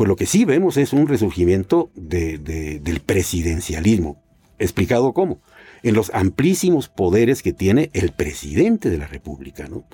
pues 0.00 0.08
lo 0.08 0.16
que 0.16 0.24
sí 0.24 0.46
vemos 0.46 0.78
es 0.78 0.94
un 0.94 1.08
resurgimiento 1.08 1.90
del 1.94 3.02
presidencialismo. 3.04 4.24
¿Explicado 4.58 5.12
cómo? 5.12 5.42
en 5.82 5.94
los 5.94 6.10
amplísimos 6.14 6.88
poderes 6.88 7.42
que 7.42 7.52
tiene 7.52 7.90
el 7.92 8.12
presidente 8.12 8.88
de 8.88 8.96
la 8.96 9.06
República. 9.06 9.68
¿no? 9.68 9.84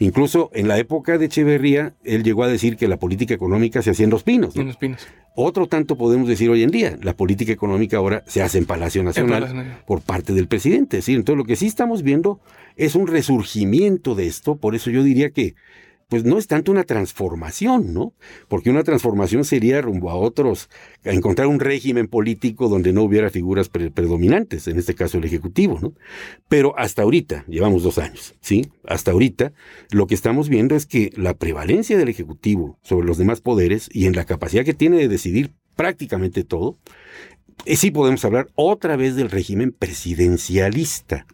Incluso 0.00 0.50
en 0.52 0.66
la 0.66 0.78
época 0.78 1.16
de 1.16 1.26
Echeverría, 1.26 1.94
él 2.02 2.24
llegó 2.24 2.42
a 2.42 2.48
decir 2.48 2.76
que 2.76 2.88
la 2.88 2.96
política 2.96 3.34
económica 3.34 3.82
se 3.82 3.90
hacía 3.90 4.04
en 4.04 4.10
los 4.10 4.24
pinos. 4.24 4.56
En 4.56 4.66
los 4.66 4.76
pinos. 4.76 5.06
Otro 5.36 5.68
tanto 5.68 5.96
podemos 5.96 6.28
decir 6.28 6.50
hoy 6.50 6.64
en 6.64 6.70
día, 6.70 6.98
la 7.00 7.16
política 7.16 7.52
económica 7.52 7.98
ahora 7.98 8.24
se 8.26 8.42
hace 8.42 8.58
en 8.58 8.66
Palacio 8.66 9.04
Nacional 9.04 9.80
por 9.86 10.00
parte 10.00 10.32
del 10.32 10.48
presidente. 10.48 11.02
¿sí? 11.02 11.14
Entonces 11.14 11.38
lo 11.38 11.44
que 11.44 11.56
sí 11.56 11.66
estamos 11.66 12.02
viendo 12.02 12.40
es 12.74 12.96
un 12.96 13.06
resurgimiento 13.06 14.16
de 14.16 14.26
esto, 14.26 14.56
por 14.56 14.74
eso 14.74 14.90
yo 14.90 15.04
diría 15.04 15.30
que 15.30 15.54
pues 16.12 16.24
no 16.24 16.36
es 16.36 16.46
tanto 16.46 16.70
una 16.70 16.84
transformación, 16.84 17.94
¿no? 17.94 18.12
Porque 18.48 18.68
una 18.68 18.84
transformación 18.84 19.46
sería 19.46 19.80
rumbo 19.80 20.10
a 20.10 20.14
otros, 20.14 20.68
a 21.06 21.10
encontrar 21.12 21.46
un 21.46 21.58
régimen 21.58 22.06
político 22.06 22.68
donde 22.68 22.92
no 22.92 23.02
hubiera 23.02 23.30
figuras 23.30 23.70
predominantes, 23.70 24.68
en 24.68 24.78
este 24.78 24.94
caso 24.94 25.16
el 25.16 25.24
Ejecutivo, 25.24 25.78
¿no? 25.80 25.94
Pero 26.50 26.78
hasta 26.78 27.00
ahorita, 27.00 27.46
llevamos 27.48 27.82
dos 27.82 27.96
años, 27.96 28.34
¿sí? 28.42 28.70
Hasta 28.86 29.12
ahorita, 29.12 29.54
lo 29.90 30.06
que 30.06 30.14
estamos 30.14 30.50
viendo 30.50 30.76
es 30.76 30.84
que 30.84 31.14
la 31.16 31.32
prevalencia 31.32 31.96
del 31.96 32.10
Ejecutivo 32.10 32.78
sobre 32.82 33.06
los 33.06 33.16
demás 33.16 33.40
poderes 33.40 33.88
y 33.90 34.04
en 34.04 34.14
la 34.14 34.26
capacidad 34.26 34.66
que 34.66 34.74
tiene 34.74 34.98
de 34.98 35.08
decidir 35.08 35.54
prácticamente 35.76 36.44
todo, 36.44 36.76
eh, 37.64 37.76
sí 37.76 37.90
podemos 37.90 38.22
hablar 38.26 38.50
otra 38.54 38.96
vez 38.96 39.16
del 39.16 39.30
régimen 39.30 39.72
presidencialista. 39.72 41.24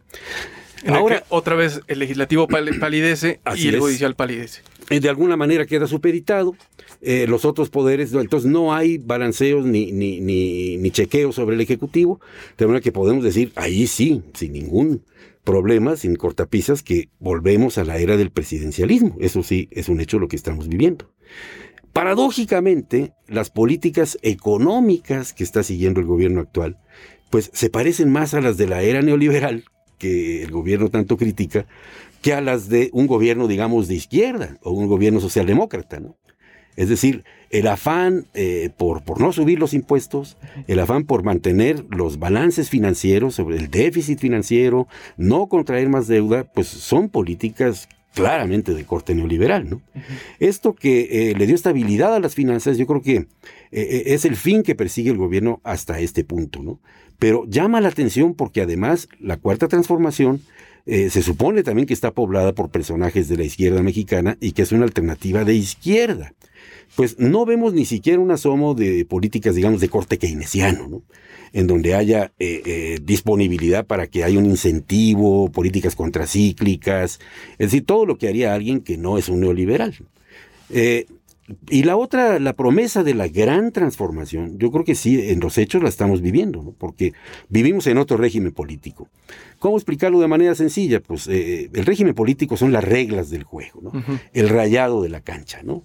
Ahora, 0.87 1.25
otra 1.28 1.54
vez 1.54 1.80
el 1.87 1.99
legislativo 1.99 2.47
palidece 2.47 3.40
y 3.56 3.68
el 3.68 3.80
judicial 3.80 4.14
palidece. 4.14 4.62
De 4.88 5.08
alguna 5.08 5.37
manera 5.37 5.66
queda 5.66 5.87
superitado. 5.87 6.56
Eh, 7.00 7.26
los 7.28 7.44
otros 7.44 7.70
poderes, 7.70 8.12
entonces 8.12 8.50
no 8.50 8.75
hay 8.75 8.99
balanceos 8.99 9.64
ni, 9.64 9.92
ni, 9.92 10.20
ni, 10.20 10.90
chequeos 10.90 11.37
sobre 11.37 11.54
el 11.54 11.61
Ejecutivo, 11.61 12.20
de 12.56 12.66
manera 12.66 12.82
que 12.82 12.90
podemos 12.90 13.23
decir, 13.23 13.52
ahí 13.54 13.87
sí, 13.87 14.23
sin 14.35 14.52
ningún 14.52 15.04
problema, 15.44 15.97
sin 15.97 16.16
cortapisas, 16.16 16.82
que 16.82 17.08
volvemos 17.20 17.78
a 17.78 17.85
la 17.85 17.99
era 17.99 18.16
del 18.16 18.30
presidencialismo. 18.32 19.16
Eso 19.20 19.44
sí, 19.44 19.68
es 19.70 19.88
un 19.88 20.00
hecho 20.00 20.18
lo 20.18 20.26
que 20.26 20.35
estamos 20.35 20.68
viviendo. 20.68 21.12
Paradójicamente, 21.92 23.12
las 23.28 23.50
políticas 23.50 24.18
económicas 24.23 25.32
que 25.32 25.44
está 25.44 25.62
siguiendo 25.62 26.00
el 26.00 26.06
gobierno 26.06 26.40
actual, 26.40 26.78
pues 27.30 27.50
se 27.52 27.70
parecen 27.70 28.11
más 28.11 28.35
a 28.35 28.40
las 28.40 28.56
de 28.56 28.66
la 28.66 28.82
era 28.82 29.02
neoliberal 29.02 29.64
que 29.99 30.43
el 30.43 30.50
gobierno 30.50 30.88
tanto 30.88 31.17
critica, 31.17 31.67
que 32.23 32.33
a 32.33 32.40
las 32.40 32.69
de 32.69 32.90
un 32.93 33.07
gobierno, 33.07 33.47
digamos, 33.49 33.88
de 33.88 33.95
izquierda 33.95 34.59
o 34.62 34.71
un 34.71 34.87
gobierno 34.87 35.21
socialdemócrata, 35.21 36.00
¿no? 36.00 36.17
Es 36.76 36.88
decir, 36.88 37.25
el 37.50 37.67
afán 37.67 38.26
eh, 38.35 38.71
por, 38.76 39.02
por 39.02 39.21
no 39.21 39.33
subir 39.33 39.59
los 39.59 39.75
impuestos, 39.75 40.37
el 40.69 40.78
afán 40.78 41.05
por 41.05 41.25
mantener 41.25 41.85
los 41.90 42.21
balances 42.21 42.71
financieros, 42.71 43.35
sobre 43.35 43.57
el 43.57 43.69
déficit 43.69 44.21
financiero, 44.21 44.87
no 45.17 45.49
contraer 45.49 45.88
más 45.88 46.07
deuda, 46.07 46.45
pues 46.45 46.69
son 46.69 47.09
políticas 47.09 47.88
claramente 48.14 48.75
de 48.75 48.85
corte 48.85 49.14
neoliberal. 49.14 49.69
¿no? 49.69 49.83
Esto 50.38 50.75
que 50.75 51.31
eh, 51.31 51.35
le 51.37 51.47
dio 51.47 51.55
estabilidad 51.55 52.14
a 52.14 52.21
las 52.21 52.37
finanzas, 52.37 52.78
yo 52.78 52.87
creo 52.87 53.02
que 53.02 53.26
eh, 53.73 54.02
es 54.07 54.25
el 54.25 54.37
fin 54.37 54.62
que 54.62 54.75
persigue 54.75 55.11
el 55.11 55.17
gobierno 55.17 55.61
hasta 55.64 55.99
este 55.99 56.23
punto. 56.23 56.62
¿no? 56.62 56.81
Pero 57.18 57.44
llama 57.48 57.80
la 57.80 57.88
atención 57.88 58.34
porque 58.34 58.62
además 58.62 59.08
la 59.20 59.37
cuarta 59.37 59.68
transformación 59.68 60.40
eh, 60.87 61.10
se 61.10 61.22
supone 61.22 61.62
también 61.62 61.87
que 61.87 61.94
está 61.94 62.12
poblada 62.12 62.54
por 62.54 62.70
personajes 62.70 63.28
de 63.28 63.37
la 63.37 63.44
izquierda 63.44 63.82
mexicana 63.82 64.38
y 64.40 64.52
que 64.52 64.62
es 64.62 64.72
una 64.72 64.84
alternativa 64.84 65.44
de 65.44 65.54
izquierda. 65.54 66.32
Pues 66.96 67.18
no 67.18 67.44
vemos 67.44 67.75
ni 67.75 67.84
siquiera 67.84 68.18
un 68.18 68.30
asomo 68.30 68.75
de 68.75 69.04
políticas, 69.04 69.54
digamos, 69.54 69.80
de 69.80 69.90
corte 69.90 70.16
keynesiano, 70.18 70.88
¿no? 70.88 71.02
en 71.52 71.66
donde 71.66 71.94
haya 71.94 72.32
eh, 72.38 72.62
eh, 72.64 72.98
disponibilidad 73.02 73.87
para 73.87 74.06
que 74.06 74.25
haya 74.25 74.38
un 74.38 74.46
incentivo, 74.46 75.50
políticas 75.50 75.94
contracíclicas, 75.94 77.20
es 77.52 77.66
decir, 77.66 77.84
todo 77.84 78.06
lo 78.06 78.16
que 78.18 78.28
haría 78.28 78.54
alguien 78.54 78.80
que 78.80 78.96
no 78.96 79.18
es 79.18 79.28
un 79.28 79.40
neoliberal. 79.40 79.94
Y 81.71 81.85
la 81.85 81.97
otra, 81.97 82.38
la 82.38 82.52
promesa 82.52 83.02
de 83.02 83.14
la 83.14 83.28
gran 83.28 83.73
transformación, 83.73 84.59
yo 84.59 84.71
creo 84.71 84.85
que 84.85 84.95
sí, 84.95 85.31
en 85.31 85.40
los 85.40 85.57
hechos 85.57 85.83
la 85.83 85.88
estamos 85.88 86.21
viviendo, 86.21 86.75
porque 86.78 87.14
vivimos 87.49 87.87
en 87.87 87.97
otro 87.97 88.19
régimen 88.19 88.52
político. 88.52 89.09
¿Cómo 89.59 89.76
explicarlo 89.76 90.21
de 90.21 90.28
manera 90.28 90.55
sencilla? 90.55 91.00
Pues 91.00 91.26
eh, 91.26 91.71
el 91.73 91.87
régimen 91.87 92.14
político 92.14 92.57
son 92.57 92.73
las 92.73 92.85
reglas 92.85 93.31
del 93.31 93.45
juego, 93.45 93.81
¿no? 93.81 93.93
el 94.33 94.49
rayado 94.49 95.02
de 95.02 95.09
la 95.09 95.21
cancha, 95.21 95.62
¿no? 95.62 95.83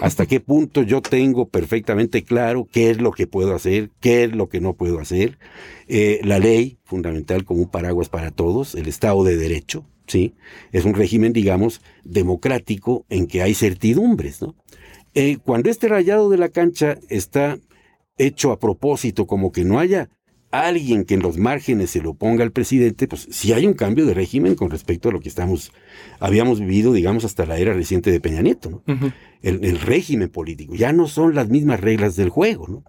Hasta 0.00 0.26
qué 0.26 0.40
punto 0.40 0.82
yo 0.82 1.00
tengo 1.00 1.48
perfectamente 1.48 2.24
claro 2.24 2.66
qué 2.70 2.90
es 2.90 3.00
lo 3.00 3.12
que 3.12 3.26
puedo 3.26 3.54
hacer, 3.54 3.90
qué 4.00 4.24
es 4.24 4.34
lo 4.34 4.48
que 4.48 4.60
no 4.60 4.74
puedo 4.74 4.98
hacer. 4.98 5.38
Eh, 5.86 6.20
la 6.24 6.38
ley, 6.38 6.78
fundamental 6.84 7.44
como 7.44 7.62
un 7.62 7.68
paraguas 7.68 8.08
para 8.08 8.30
todos, 8.30 8.74
el 8.74 8.88
Estado 8.88 9.22
de 9.24 9.36
Derecho, 9.36 9.84
¿sí? 10.06 10.34
Es 10.72 10.84
un 10.84 10.94
régimen, 10.94 11.32
digamos, 11.32 11.80
democrático 12.04 13.04
en 13.08 13.26
que 13.26 13.42
hay 13.42 13.54
certidumbres, 13.54 14.42
¿no? 14.42 14.54
Eh, 15.14 15.38
cuando 15.44 15.70
este 15.70 15.88
rayado 15.88 16.28
de 16.28 16.38
la 16.38 16.48
cancha 16.48 16.98
está 17.08 17.58
hecho 18.18 18.52
a 18.52 18.58
propósito, 18.58 19.26
como 19.26 19.52
que 19.52 19.64
no 19.64 19.78
haya 19.78 20.08
alguien 20.50 21.04
que 21.04 21.14
en 21.14 21.22
los 21.22 21.36
márgenes 21.36 21.90
se 21.90 22.00
lo 22.00 22.10
oponga 22.10 22.44
al 22.44 22.52
presidente, 22.52 23.08
pues 23.08 23.26
sí 23.30 23.52
hay 23.52 23.66
un 23.66 23.74
cambio 23.74 24.06
de 24.06 24.14
régimen 24.14 24.54
con 24.54 24.70
respecto 24.70 25.08
a 25.08 25.12
lo 25.12 25.20
que 25.20 25.28
estamos, 25.28 25.72
habíamos 26.20 26.60
vivido, 26.60 26.92
digamos, 26.92 27.24
hasta 27.24 27.44
la 27.44 27.58
era 27.58 27.74
reciente 27.74 28.12
de 28.12 28.20
Peña 28.20 28.40
Nieto, 28.40 28.70
¿no? 28.70 28.82
el, 29.42 29.80
régimen 29.80 30.28
político, 30.28 30.74
ya 30.76 30.92
no 30.92 31.08
son 31.08 31.34
las 31.34 31.48
mismas 31.48 31.80
reglas 31.80 32.14
del 32.14 32.28
juego, 32.28 32.68
¿no? 32.68 32.84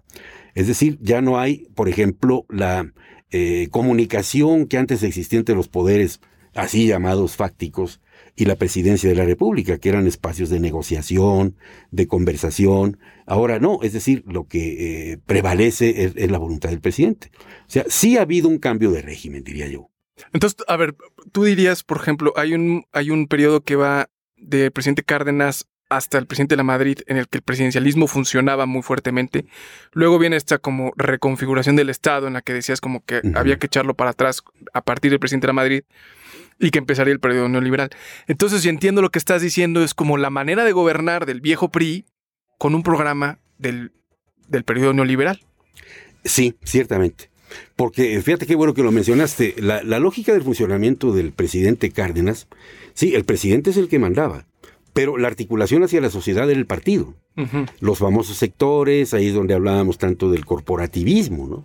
Es 0.54 0.68
decir, 0.68 0.98
ya 1.02 1.20
no 1.20 1.38
hay, 1.38 1.68
por 1.74 1.88
ejemplo, 1.88 2.46
la 2.48 2.92
eh, 3.30 3.68
comunicación 3.70 4.66
que 4.66 4.78
antes 4.78 5.02
existía 5.02 5.40
entre 5.40 5.56
los 5.56 5.68
poderes, 5.68 6.20
así 6.54 6.86
llamados 6.86 7.36
fácticos, 7.36 8.00
y 8.36 8.44
la 8.44 8.56
presidencia 8.56 9.08
de 9.08 9.16
la 9.16 9.24
República, 9.24 9.78
que 9.78 9.88
eran 9.88 10.06
espacios 10.06 10.50
de 10.50 10.60
negociación, 10.60 11.56
de 11.90 12.06
conversación. 12.06 12.98
Ahora 13.26 13.58
no, 13.58 13.80
es 13.82 13.94
decir, 13.94 14.22
lo 14.26 14.46
que 14.46 15.12
eh, 15.12 15.18
prevalece 15.24 16.04
es, 16.04 16.30
la 16.30 16.38
voluntad 16.38 16.68
del 16.68 16.80
presidente. 16.80 17.30
O 17.66 17.70
sea, 17.70 17.84
sí 17.88 18.18
ha 18.18 18.22
habido 18.22 18.48
un 18.48 18.58
cambio 18.58 18.90
de 18.90 19.00
régimen, 19.00 19.42
diría 19.42 19.66
yo. 19.68 19.90
Entonces, 20.34 20.58
a 20.68 20.76
ver, 20.76 20.94
tú 21.32 21.44
dirías, 21.44 21.82
por 21.82 21.96
ejemplo, 21.96 22.32
hay 22.36 22.52
un, 22.52 22.84
hay 22.92 23.10
un 23.10 23.26
periodo 23.26 23.62
que 23.62 23.76
va 23.76 24.10
del 24.36 24.70
presidente 24.70 25.02
Cárdenas 25.02 25.66
hasta 25.88 26.18
el 26.18 26.26
presidente 26.26 26.54
de 26.54 26.58
la 26.58 26.64
Madrid, 26.64 26.98
en 27.06 27.16
el 27.16 27.28
que 27.28 27.38
el 27.38 27.42
presidencialismo 27.42 28.06
funcionaba 28.06 28.66
muy 28.66 28.82
fuertemente. 28.82 29.46
Luego 29.92 30.18
viene 30.18 30.36
esta 30.36 30.58
como 30.58 30.92
reconfiguración 30.96 31.76
del 31.76 31.90
Estado, 31.90 32.26
en 32.26 32.34
la 32.34 32.42
que 32.42 32.52
decías 32.52 32.80
como 32.80 33.04
que 33.04 33.22
había 33.34 33.58
que 33.58 33.66
echarlo 33.66 33.94
para 33.94 34.10
atrás 34.10 34.42
a 34.72 34.82
partir 34.82 35.10
del 35.10 35.20
presidente 35.20 35.46
de 35.46 35.48
la 35.48 35.54
Madrid 35.54 35.84
y 36.58 36.70
que 36.70 36.78
empezaría 36.78 37.12
el 37.12 37.20
periodo 37.20 37.48
neoliberal. 37.48 37.90
Entonces, 38.26 38.62
si 38.62 38.68
entiendo 38.68 39.02
lo 39.02 39.10
que 39.10 39.18
estás 39.18 39.42
diciendo, 39.42 39.82
es 39.82 39.94
como 39.94 40.16
la 40.16 40.30
manera 40.30 40.64
de 40.64 40.72
gobernar 40.72 41.26
del 41.26 41.40
viejo 41.40 41.70
PRI 41.70 42.06
con 42.58 42.74
un 42.74 42.82
programa 42.82 43.38
del, 43.58 43.92
del 44.48 44.64
periodo 44.64 44.92
neoliberal. 44.92 45.40
Sí, 46.24 46.54
ciertamente. 46.64 47.30
Porque 47.76 48.20
fíjate 48.20 48.46
qué 48.46 48.54
bueno 48.54 48.74
que 48.74 48.82
lo 48.82 48.92
mencionaste. 48.92 49.54
La, 49.58 49.82
lógica 49.98 50.32
del 50.32 50.42
funcionamiento 50.42 51.12
del 51.12 51.32
presidente 51.32 51.90
Cárdenas, 51.90 52.48
sí, 52.94 53.14
el 53.14 53.24
presidente 53.24 53.70
es 53.70 53.76
el 53.76 53.88
que 53.88 53.98
mandaba, 53.98 54.46
pero 54.92 55.16
la 55.18 55.28
articulación 55.28 55.82
hacia 55.84 56.00
la 56.00 56.10
sociedad 56.10 56.50
era 56.50 56.58
el 56.58 56.66
partido. 56.66 57.14
Los 57.80 57.98
famosos 57.98 58.38
sectores, 58.38 59.12
ahí 59.12 59.28
es 59.28 59.34
donde 59.34 59.52
hablábamos 59.52 59.98
tanto 59.98 60.30
del 60.30 60.46
corporativismo, 60.46 61.46
¿no? 61.46 61.64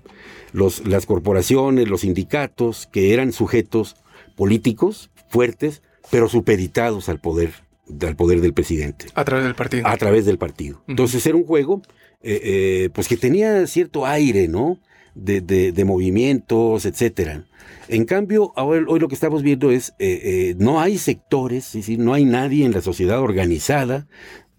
Los, 0.51 0.85
las 0.85 1.05
corporaciones, 1.05 1.87
los 1.87 2.01
sindicatos, 2.01 2.89
que 2.91 3.13
eran 3.13 3.31
sujetos 3.31 3.95
políticos 4.35 5.11
fuertes, 5.29 5.81
pero 6.09 6.29
supeditados 6.29 7.09
al 7.09 7.19
poder, 7.19 7.51
al 8.01 8.15
poder 8.15 8.41
del 8.41 8.53
presidente. 8.53 9.07
A 9.15 9.23
través 9.23 9.45
del 9.45 9.55
partido. 9.55 9.87
A 9.87 9.97
través 9.97 10.25
del 10.25 10.37
partido. 10.37 10.83
Entonces 10.87 11.25
era 11.25 11.35
un 11.35 11.45
juego 11.45 11.81
eh, 12.23 12.41
eh, 12.43 12.89
pues 12.93 13.07
que 13.07 13.17
tenía 13.17 13.65
cierto 13.65 14.05
aire, 14.05 14.47
¿no? 14.47 14.79
De, 15.13 15.41
de, 15.41 15.85
movimientos, 15.85 16.85
etcétera. 16.85 17.43
En 17.89 18.05
cambio, 18.05 18.53
hoy 18.55 18.99
lo 18.99 19.09
que 19.09 19.15
estamos 19.15 19.43
viendo 19.43 19.69
es, 19.69 19.93
eh, 19.99 20.55
no 20.57 20.79
hay 20.79 20.97
sectores, 20.97 21.67
es 21.67 21.73
decir, 21.73 21.99
no 21.99 22.13
hay 22.13 22.23
nadie 22.23 22.63
en 22.63 22.71
la 22.71 22.81
sociedad 22.81 23.19
organizada 23.19 24.07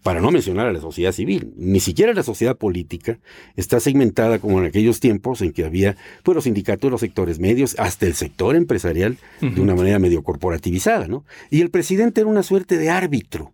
para 0.03 0.19
no 0.21 0.31
mencionar 0.31 0.67
a 0.67 0.73
la 0.73 0.81
sociedad 0.81 1.13
civil. 1.13 1.53
Ni 1.55 1.79
siquiera 1.79 2.13
la 2.13 2.23
sociedad 2.23 2.57
política 2.57 3.17
está 3.55 3.79
segmentada 3.79 4.37
como 4.37 4.59
en 4.59 4.65
aquellos 4.65 4.99
tiempos 4.99 5.41
en 5.41 5.53
que 5.53 5.65
había 5.65 5.95
pues, 6.23 6.35
los 6.35 6.43
sindicatos, 6.43 6.91
los 6.91 7.01
sectores 7.01 7.39
medios, 7.39 7.75
hasta 7.79 8.05
el 8.05 8.13
sector 8.13 8.55
empresarial 8.55 9.17
de 9.41 9.61
una 9.61 9.75
manera 9.75 9.99
medio 9.99 10.23
corporativizada, 10.23 11.07
¿no? 11.07 11.25
Y 11.49 11.61
el 11.61 11.71
presidente 11.71 12.21
era 12.21 12.29
una 12.29 12.43
suerte 12.43 12.77
de 12.77 12.89
árbitro. 12.89 13.53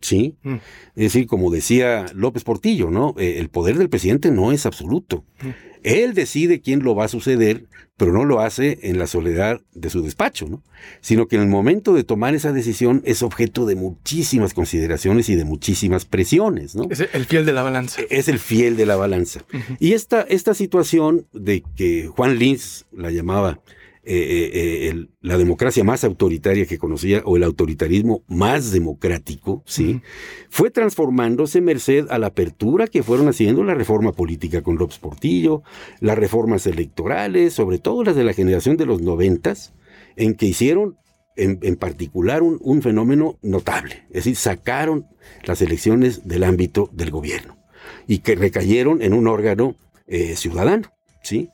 ¿Sí? 0.00 0.36
Mm. 0.42 0.54
Es 0.54 1.12
decir, 1.12 1.26
como 1.26 1.50
decía 1.50 2.06
López 2.14 2.44
Portillo, 2.44 2.90
¿no? 2.90 3.14
Eh, 3.18 3.38
el 3.38 3.48
poder 3.48 3.78
del 3.78 3.88
presidente 3.88 4.30
no 4.30 4.52
es 4.52 4.66
absoluto. 4.66 5.24
Mm. 5.42 5.48
Él 5.82 6.14
decide 6.14 6.60
quién 6.60 6.82
lo 6.82 6.96
va 6.96 7.04
a 7.04 7.08
suceder, 7.08 7.66
pero 7.96 8.12
no 8.12 8.24
lo 8.24 8.40
hace 8.40 8.80
en 8.82 8.98
la 8.98 9.06
soledad 9.06 9.60
de 9.72 9.88
su 9.88 10.02
despacho, 10.02 10.48
¿no? 10.48 10.64
Sino 11.00 11.28
que 11.28 11.36
en 11.36 11.42
el 11.42 11.48
momento 11.48 11.94
de 11.94 12.02
tomar 12.02 12.34
esa 12.34 12.52
decisión 12.52 13.02
es 13.04 13.22
objeto 13.22 13.66
de 13.66 13.76
muchísimas 13.76 14.52
consideraciones 14.52 15.28
y 15.28 15.36
de 15.36 15.44
muchísimas 15.44 16.04
presiones, 16.04 16.74
¿no? 16.74 16.88
Es 16.90 17.00
el 17.12 17.24
fiel 17.24 17.46
de 17.46 17.52
la 17.52 17.62
balanza. 17.62 18.02
Es 18.10 18.26
el 18.26 18.40
fiel 18.40 18.76
de 18.76 18.86
la 18.86 18.96
balanza. 18.96 19.44
Y 19.78 19.92
esta, 19.92 20.22
esta 20.22 20.54
situación 20.54 21.26
de 21.32 21.62
que 21.76 22.08
Juan 22.08 22.36
Lins 22.36 22.86
la 22.90 23.12
llamaba 23.12 23.60
eh, 24.08 24.88
eh, 24.88 25.06
la 25.20 25.36
democracia 25.36 25.82
más 25.82 26.04
autoritaria 26.04 26.64
que 26.66 26.78
conocía 26.78 27.22
o 27.24 27.36
el 27.36 27.42
autoritarismo 27.42 28.22
más 28.28 28.70
democrático, 28.70 29.64
¿sí? 29.66 30.00
Fue 30.48 30.70
transformándose 30.70 31.60
merced 31.60 32.06
a 32.10 32.20
la 32.20 32.28
apertura 32.28 32.86
que 32.86 33.02
fueron 33.02 33.26
haciendo 33.26 33.64
la 33.64 33.74
reforma 33.74 34.12
política 34.12 34.62
con 34.62 34.76
López 34.76 35.00
Portillo, 35.00 35.64
las 35.98 36.16
reformas 36.16 36.68
electorales, 36.68 37.54
sobre 37.54 37.78
todo 37.78 38.04
las 38.04 38.14
de 38.14 38.22
la 38.22 38.32
generación 38.32 38.76
de 38.76 38.86
los 38.86 39.02
noventas, 39.02 39.74
en 40.14 40.36
que 40.36 40.46
hicieron 40.46 40.96
en, 41.34 41.74
particular 41.74 42.44
un, 42.44 42.82
fenómeno 42.82 43.38
notable, 43.42 44.04
es 44.10 44.24
decir, 44.24 44.36
sacaron 44.36 45.06
las 45.42 45.60
elecciones 45.62 46.28
del 46.28 46.44
ámbito 46.44 46.88
del 46.92 47.10
gobierno 47.10 47.58
y 48.06 48.18
que 48.18 48.36
recayeron 48.36 49.02
en 49.02 49.14
un 49.14 49.26
órgano 49.26 49.74
eh, 50.06 50.36
ciudadano, 50.36 50.92
¿sí? 51.24 51.50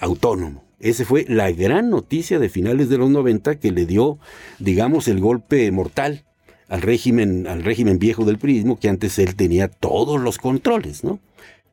autónomo. 0.00 0.69
Esa 0.80 1.04
fue 1.04 1.26
la 1.28 1.52
gran 1.52 1.90
noticia 1.90 2.38
de 2.38 2.48
finales 2.48 2.88
de 2.88 2.96
los 2.96 3.10
90 3.10 3.60
que 3.60 3.70
le 3.70 3.84
dio, 3.84 4.18
digamos, 4.58 5.08
el 5.08 5.20
golpe 5.20 5.70
mortal 5.70 6.24
al 6.68 6.80
régimen, 6.82 7.46
al 7.46 7.62
régimen 7.62 7.98
viejo 7.98 8.24
del 8.24 8.38
priismo, 8.38 8.78
que 8.78 8.88
antes 8.88 9.18
él 9.18 9.34
tenía 9.34 9.68
todos 9.68 10.20
los 10.20 10.38
controles, 10.38 11.04
¿no? 11.04 11.18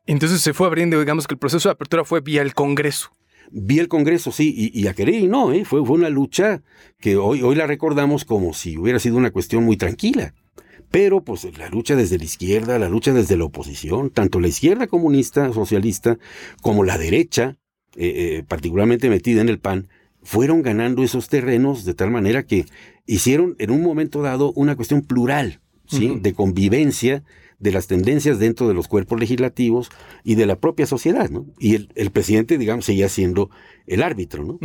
Entonces 0.06 0.40
se 0.40 0.52
fue 0.52 0.66
abriendo, 0.66 0.98
digamos 0.98 1.26
que 1.26 1.34
el 1.34 1.38
proceso 1.38 1.68
de 1.68 1.74
apertura 1.74 2.04
fue 2.04 2.20
vía 2.20 2.42
el 2.42 2.54
Congreso. 2.54 3.10
Vía 3.50 3.80
el 3.80 3.88
Congreso, 3.88 4.30
sí, 4.30 4.70
y, 4.74 4.86
a 4.88 4.94
querer 4.94 5.14
y 5.14 5.26
no, 5.26 5.52
¿eh? 5.52 5.64
fue, 5.64 5.84
fue 5.84 5.96
una 5.96 6.10
lucha 6.10 6.62
que 7.00 7.16
hoy, 7.16 7.42
hoy 7.42 7.54
la 7.54 7.66
recordamos 7.66 8.26
como 8.26 8.52
si 8.52 8.76
hubiera 8.76 8.98
sido 8.98 9.16
una 9.16 9.30
cuestión 9.30 9.64
muy 9.64 9.78
tranquila. 9.78 10.34
Pero 10.90 11.22
pues 11.22 11.46
la 11.58 11.68
lucha 11.68 11.96
desde 11.96 12.18
la 12.18 12.24
izquierda, 12.24 12.78
la 12.78 12.88
lucha 12.88 13.12
desde 13.12 13.36
la 13.36 13.44
oposición, 13.44 14.10
tanto 14.10 14.40
la 14.40 14.48
izquierda 14.48 14.86
comunista, 14.86 15.52
socialista, 15.52 16.18
como 16.62 16.84
la 16.84 16.98
derecha, 16.98 17.58
eh, 17.96 18.36
eh, 18.38 18.44
particularmente 18.46 19.08
metida 19.08 19.40
en 19.40 19.48
el 19.48 19.58
PAN, 19.58 19.88
fueron 20.22 20.62
ganando 20.62 21.02
esos 21.02 21.28
terrenos 21.28 21.84
de 21.84 21.94
tal 21.94 22.10
manera 22.10 22.44
que 22.44 22.66
hicieron 23.06 23.56
en 23.58 23.70
un 23.70 23.82
momento 23.82 24.20
dado 24.20 24.52
una 24.52 24.76
cuestión 24.76 25.02
plural, 25.02 25.60
¿sí? 25.86 26.18
De 26.20 26.34
convivencia 26.34 27.24
de 27.58 27.72
las 27.72 27.86
tendencias 27.86 28.38
dentro 28.38 28.68
de 28.68 28.74
los 28.74 28.88
cuerpos 28.88 29.18
legislativos 29.18 29.90
y 30.22 30.34
de 30.34 30.44
la 30.44 30.56
propia 30.56 30.86
sociedad, 30.86 31.30
¿no? 31.30 31.46
Y 31.58 31.76
el, 31.76 32.10
presidente, 32.10 32.58
digamos, 32.58 32.84
seguía 32.84 33.08
siendo 33.08 33.48
el 33.86 34.02
árbitro, 34.02 34.44
¿no? 34.44 34.58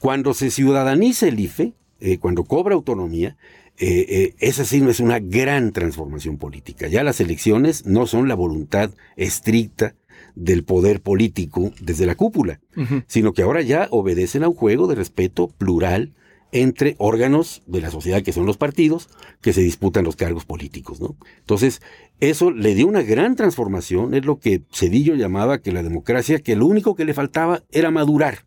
Cuando 0.00 0.34
se 0.34 0.50
ciudadaniza 0.50 1.28
el 1.28 1.38
IFE, 1.38 1.74
eh, 2.00 2.18
cuando 2.18 2.44
cobra 2.44 2.74
autonomía, 2.74 3.36
esa 3.78 4.64
sí 4.64 4.82
es 4.88 4.98
una 4.98 5.20
gran 5.20 5.72
transformación 5.72 6.38
política. 6.38 6.88
Ya 6.88 7.04
las 7.04 7.20
elecciones 7.20 7.86
no 7.86 8.06
son 8.06 8.26
la 8.26 8.34
voluntad 8.34 8.90
estricta 9.16 9.94
del 10.38 10.64
poder 10.64 11.00
político 11.00 11.72
desde 11.80 12.06
la 12.06 12.14
cúpula, 12.14 12.60
sino 13.06 13.32
que 13.32 13.42
ahora 13.42 13.60
ya 13.62 13.88
obedecen 13.90 14.44
a 14.44 14.48
un 14.48 14.54
juego 14.54 14.86
de 14.86 14.94
respeto 14.94 15.48
plural 15.48 16.14
entre 16.52 16.94
órganos 16.98 17.62
de 17.66 17.80
la 17.80 17.90
sociedad 17.90 18.22
que 18.22 18.32
son 18.32 18.46
los 18.46 18.56
partidos 18.56 19.08
que 19.42 19.52
se 19.52 19.60
disputan 19.60 20.04
los 20.04 20.16
cargos 20.16 20.46
políticos, 20.46 21.00
¿no? 21.00 21.16
Entonces, 21.40 21.82
eso 22.20 22.50
le 22.50 22.74
dio 22.74 22.86
una 22.86 23.02
gran 23.02 23.36
transformación, 23.36 24.14
es 24.14 24.24
lo 24.24 24.38
que 24.38 24.62
Cedillo 24.72 25.14
llamaba 25.14 25.58
que 25.58 25.72
la 25.72 25.82
democracia, 25.82 26.38
que 26.38 26.56
lo 26.56 26.66
único 26.66 26.94
que 26.94 27.04
le 27.04 27.14
faltaba 27.14 27.64
era 27.70 27.90
madurar, 27.90 28.46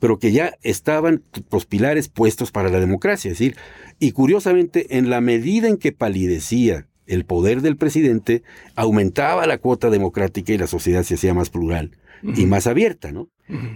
pero 0.00 0.18
que 0.18 0.32
ya 0.32 0.54
estaban 0.62 1.22
los 1.50 1.64
pilares 1.64 2.08
puestos 2.08 2.50
para 2.50 2.68
la 2.68 2.80
democracia, 2.80 3.30
es 3.30 3.38
decir, 3.38 3.56
y 3.98 4.12
curiosamente, 4.12 4.98
en 4.98 5.08
la 5.08 5.20
medida 5.20 5.68
en 5.68 5.78
que 5.78 5.92
palidecía 5.92 6.88
el 7.06 7.24
poder 7.24 7.60
del 7.60 7.76
presidente, 7.76 8.42
aumentaba 8.76 9.46
la 9.46 9.58
cuota 9.58 9.90
democrática 9.90 10.52
y 10.52 10.58
la 10.58 10.66
sociedad 10.66 11.02
se 11.02 11.14
hacía 11.14 11.34
más 11.34 11.50
plural 11.50 11.92
y 12.22 12.46
más 12.46 12.66
abierta, 12.66 13.12
¿no? 13.12 13.28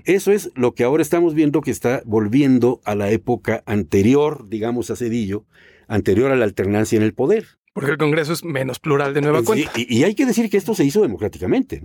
Eso 0.05 0.33
es 0.33 0.51
lo 0.55 0.73
que 0.73 0.85
ahora 0.85 1.03
estamos 1.03 1.35
viendo 1.35 1.61
que 1.61 1.71
está 1.71 2.03
volviendo 2.07 2.81
a 2.85 2.95
la 2.95 3.11
época 3.11 3.63
anterior, 3.67 4.49
digamos, 4.49 4.91
a 4.91 4.97
Cedillo, 4.97 5.45
anterior 5.87 6.31
a 6.31 6.37
la 6.37 6.45
alternancia 6.45 6.97
en 6.97 7.03
el 7.03 7.13
poder. 7.13 7.59
Porque 7.75 7.91
el 7.91 7.99
Congreso 7.99 8.33
es 8.33 8.45
menos 8.45 8.79
plural 8.79 9.13
de 9.15 9.21
nueva 9.21 9.43
cuenta. 9.43 9.71
Y, 9.77 10.03
hay 10.03 10.15
que 10.15 10.27
decir 10.27 10.49
que 10.49 10.57
esto 10.57 10.75
se 10.75 10.85
hizo 10.85 11.03
democráticamente. 11.03 11.83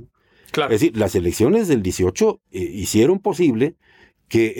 Claro. 0.51 0.73
Es 0.73 0.82
decir, 0.82 0.97
las 0.97 1.15
elecciones 1.15 1.67
del 1.67 1.84
18 1.84 2.41
eh, 2.51 2.60
hicieron 2.60 3.19
posible 3.19 3.75
que, 4.27 4.47
eh, 4.47 4.53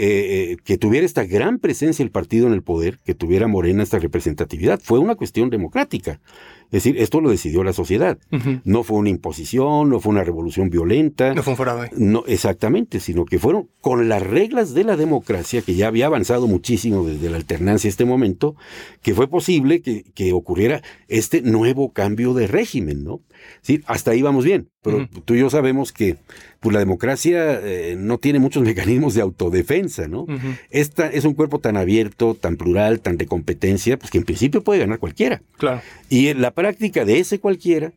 eh, 0.52 0.58
que, 0.64 0.78
tuviera 0.78 1.06
esta 1.06 1.24
gran 1.24 1.60
presencia 1.60 2.04
el 2.04 2.12
partido 2.12 2.48
en 2.48 2.54
el 2.54 2.62
poder, 2.62 3.00
que 3.04 3.16
tuviera 3.16 3.48
Morena 3.48 3.84
esta 3.84 4.00
representatividad. 4.00 4.80
Fue 4.84 5.00
una 5.00 5.16
cuestión 5.16 5.50
democrática. 5.50 6.20
Es 6.74 6.84
decir, 6.84 7.00
esto 7.00 7.22
lo 7.22 7.30
decidió 7.30 7.64
la 7.64 7.72
sociedad. 7.72 8.18
No 8.64 8.82
fue 8.82 8.98
una 8.98 9.10
imposición, 9.10 9.92
no 9.92 10.00
fue 10.00 10.10
una 10.10 10.24
revolución 10.24 10.72
violenta. 10.72 11.36
No 11.36 11.44
fue 11.44 11.54
un 11.54 11.58
fraude. 11.58 11.92
No, 11.96 12.24
exactamente, 12.26 13.00
sino 13.00 13.26
que 13.26 13.38
fueron 13.38 13.70
con 13.80 14.10
las 14.10 14.24
reglas 14.24 14.74
de 14.74 14.84
la 14.84 14.98
democracia, 14.98 15.62
que 15.62 15.76
ya 15.76 15.86
había 15.86 16.08
avanzado 16.08 16.48
muchísimo 16.48 17.06
desde 17.06 17.30
la 17.30 17.38
alternancia 17.38 17.88
a 17.88 17.92
este 17.92 18.06
momento, 18.06 18.56
que 19.04 19.14
fue 19.14 19.28
posible 19.28 19.84
que, 19.84 20.04
que 20.16 20.34
ocurriera 20.34 20.82
este 21.10 21.44
nuevo 21.44 21.94
cambio 21.94 22.34
de 22.34 22.48
régimen, 22.48 23.04
¿no? 23.04 23.22
Sí, 23.62 23.82
hasta 23.86 24.12
ahí 24.12 24.22
vamos 24.22 24.44
bien, 24.44 24.70
pero 24.82 25.08
tú 25.26 25.36
y 25.36 25.40
yo 25.40 25.50
sabemos 25.50 25.92
que 25.92 26.18
pues, 26.60 26.74
la 26.74 26.80
democracia 26.80 27.60
eh, 27.62 27.96
no 27.98 28.18
tiene 28.18 28.40
muchos 28.40 28.64
mecanismos 28.66 29.14
de 29.14 29.22
autodefensa, 29.22 30.08
¿no? 30.08 30.26
Esta 30.70 31.08
es 31.08 31.26
un 31.26 31.34
cuerpo 31.34 31.60
tan 31.60 31.78
abierto, 31.78 32.36
tan 32.36 32.58
plural, 32.58 33.00
tan 33.00 33.18
de 33.18 33.26
competencia, 33.26 33.98
pues 33.98 34.12
que 34.12 34.18
en 34.18 34.24
principio 34.26 34.64
puede 34.64 34.80
ganar 34.80 35.00
cualquiera. 35.00 35.42
Claro. 35.58 35.82
Y 36.10 36.34
la 36.34 36.52
práctica 36.64 37.04
de 37.04 37.20
ese 37.20 37.40
cualquiera, 37.40 37.92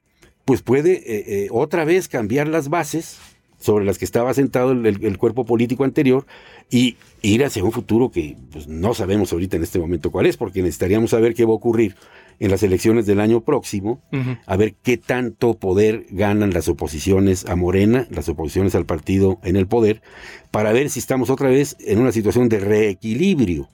pues 0.44 0.60
puede 0.60 0.94
eh, 0.94 1.44
eh, 1.44 1.48
otra 1.52 1.84
vez 1.84 2.08
cambiar 2.08 2.48
las 2.48 2.68
bases 2.68 3.16
sobre 3.60 3.84
las 3.84 3.96
que 3.96 4.04
estaba 4.04 4.34
sentado 4.34 4.72
el, 4.72 5.18
cuerpo 5.18 5.46
político 5.46 5.84
anterior 5.84 6.26
y 6.68 6.96
ir 7.22 7.44
hacia 7.44 7.62
un 7.62 7.70
futuro 7.70 8.10
que 8.10 8.36
pues, 8.50 8.66
no 8.66 8.92
sabemos 8.92 9.32
ahorita 9.32 9.56
en 9.56 9.62
este 9.62 9.78
momento 9.78 10.10
cuál 10.10 10.26
es, 10.26 10.36
porque 10.36 10.62
necesitaríamos 10.62 11.10
saber 11.10 11.32
qué 11.34 11.44
va 11.44 11.52
a 11.52 11.54
ocurrir 11.54 11.94
en 12.40 12.50
las 12.50 12.64
elecciones 12.64 13.06
del 13.06 13.20
año 13.20 13.40
próximo, 13.42 14.02
a 14.46 14.56
ver 14.56 14.74
qué 14.82 14.96
tanto 14.96 15.54
poder 15.54 16.06
ganan 16.10 16.52
las 16.52 16.66
oposiciones 16.66 17.46
a 17.46 17.54
Morena, 17.54 18.08
las 18.10 18.28
oposiciones 18.28 18.74
al 18.74 18.84
partido 18.84 19.38
en 19.44 19.54
el 19.54 19.68
poder, 19.68 20.02
para 20.50 20.72
ver 20.72 20.90
si 20.90 20.98
estamos 20.98 21.30
otra 21.30 21.50
vez 21.50 21.76
en 21.78 22.00
una 22.00 22.10
situación 22.10 22.48
de 22.48 22.58
reequilibrio, 22.58 23.70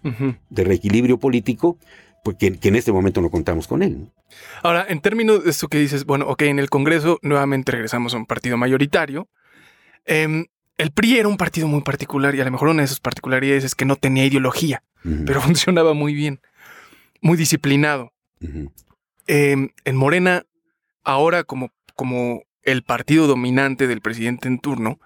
de 0.50 0.64
reequilibrio 0.64 1.18
político, 1.18 1.78
porque 2.22 2.58
que 2.58 2.68
en 2.68 2.76
este 2.76 2.92
momento 2.92 3.20
no 3.20 3.30
contamos 3.30 3.66
con 3.66 3.82
él. 3.82 4.10
Ahora, 4.62 4.86
en 4.88 5.00
términos 5.00 5.44
de 5.44 5.50
esto 5.50 5.68
que 5.68 5.78
dices, 5.78 6.04
bueno, 6.04 6.26
ok, 6.28 6.42
en 6.42 6.58
el 6.58 6.70
Congreso 6.70 7.18
nuevamente 7.22 7.72
regresamos 7.72 8.14
a 8.14 8.16
un 8.16 8.26
partido 8.26 8.56
mayoritario. 8.56 9.28
Em, 10.04 10.46
el 10.78 10.92
PRI 10.92 11.18
era 11.18 11.28
un 11.28 11.36
partido 11.36 11.68
muy 11.68 11.82
particular 11.82 12.34
y 12.34 12.40
a 12.40 12.44
lo 12.44 12.50
mejor 12.50 12.68
una 12.68 12.82
de 12.82 12.88
sus 12.88 13.00
particularidades 13.00 13.64
es 13.64 13.74
que 13.74 13.84
no 13.84 13.96
tenía 13.96 14.24
ideología, 14.24 14.82
pero 15.26 15.40
funcionaba 15.40 15.94
muy 15.94 16.14
bien, 16.14 16.40
muy 17.20 17.36
disciplinado. 17.36 18.12
Em, 19.26 19.70
en 19.84 19.96
Morena, 19.96 20.44
ahora 21.04 21.44
como, 21.44 21.70
como 21.94 22.42
el 22.62 22.82
partido 22.82 23.26
dominante 23.26 23.86
del 23.86 24.00
presidente 24.00 24.48
en 24.48 24.58
turno, 24.58 25.00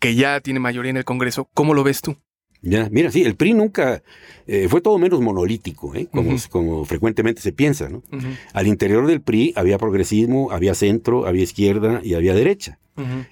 que 0.00 0.14
ya 0.14 0.40
tiene 0.40 0.60
mayoría 0.60 0.90
en 0.90 0.98
el 0.98 1.04
Congreso, 1.04 1.48
¿cómo 1.54 1.74
lo 1.74 1.84
ves 1.84 2.00
tú? 2.02 2.18
Ya, 2.64 2.88
mira, 2.90 3.10
sí, 3.10 3.22
el 3.22 3.36
PRI 3.36 3.52
nunca 3.54 4.02
eh, 4.46 4.68
fue 4.68 4.80
todo 4.80 4.98
menos 4.98 5.20
monolítico, 5.20 5.94
¿eh? 5.94 6.08
como, 6.10 6.34
como, 6.50 6.84
frecuentemente 6.84 7.42
se 7.42 7.52
piensa. 7.52 7.88
¿no? 7.88 8.02
Al 8.52 8.66
interior 8.66 9.06
del 9.06 9.20
PRI 9.20 9.52
había 9.54 9.78
progresismo, 9.78 10.50
había 10.50 10.74
centro, 10.74 11.26
había 11.26 11.42
izquierda 11.42 12.00
y 12.02 12.14
había 12.14 12.34
derecha. 12.34 12.78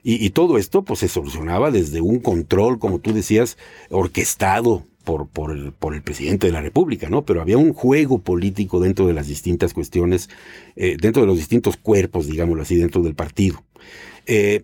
y, 0.03 0.31
todo 0.31 0.59
esto 0.59 0.83
pues 0.83 1.01
se 1.01 1.09
solucionaba 1.09 1.71
desde 1.71 2.01
un 2.01 2.19
control, 2.19 2.79
como 2.79 2.99
tú 2.99 3.13
decías, 3.13 3.57
orquestado 3.91 4.85
por, 5.05 5.29
por, 5.29 5.53
el, 5.53 5.73
por 5.73 5.95
el 5.95 6.03
presidente 6.03 6.47
de 6.47 6.53
la 6.53 6.61
República, 6.61 7.09
¿no? 7.09 7.23
Pero 7.23 7.41
había 7.41 7.59
un 7.59 7.73
juego 7.73 8.19
político 8.19 8.81
dentro 8.81 9.07
de 9.07 9.15
las 9.15 9.29
distintas 9.29 9.73
cuestiones, 9.73 10.31
eh, 10.77 10.97
dentro 11.01 11.23
de 11.23 11.29
los 11.29 11.39
distintos 11.39 11.77
cuerpos, 11.77 12.27
digámoslo 12.27 12.63
así, 12.63 12.77
dentro 12.77 13.03
del 13.03 13.15
partido. 13.15 13.63
Eh, 14.27 14.63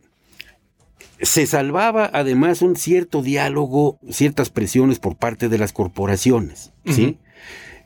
se 1.20 1.46
salvaba 1.46 2.11
además 2.12 2.62
un 2.62 2.76
cierto 2.76 3.22
diálogo, 3.22 3.98
ciertas 4.11 4.50
presiones 4.50 4.98
por 4.98 5.16
parte 5.16 5.48
de 5.48 5.59
las 5.59 5.72
corporaciones, 5.72 6.72
¿sí? 6.85 7.18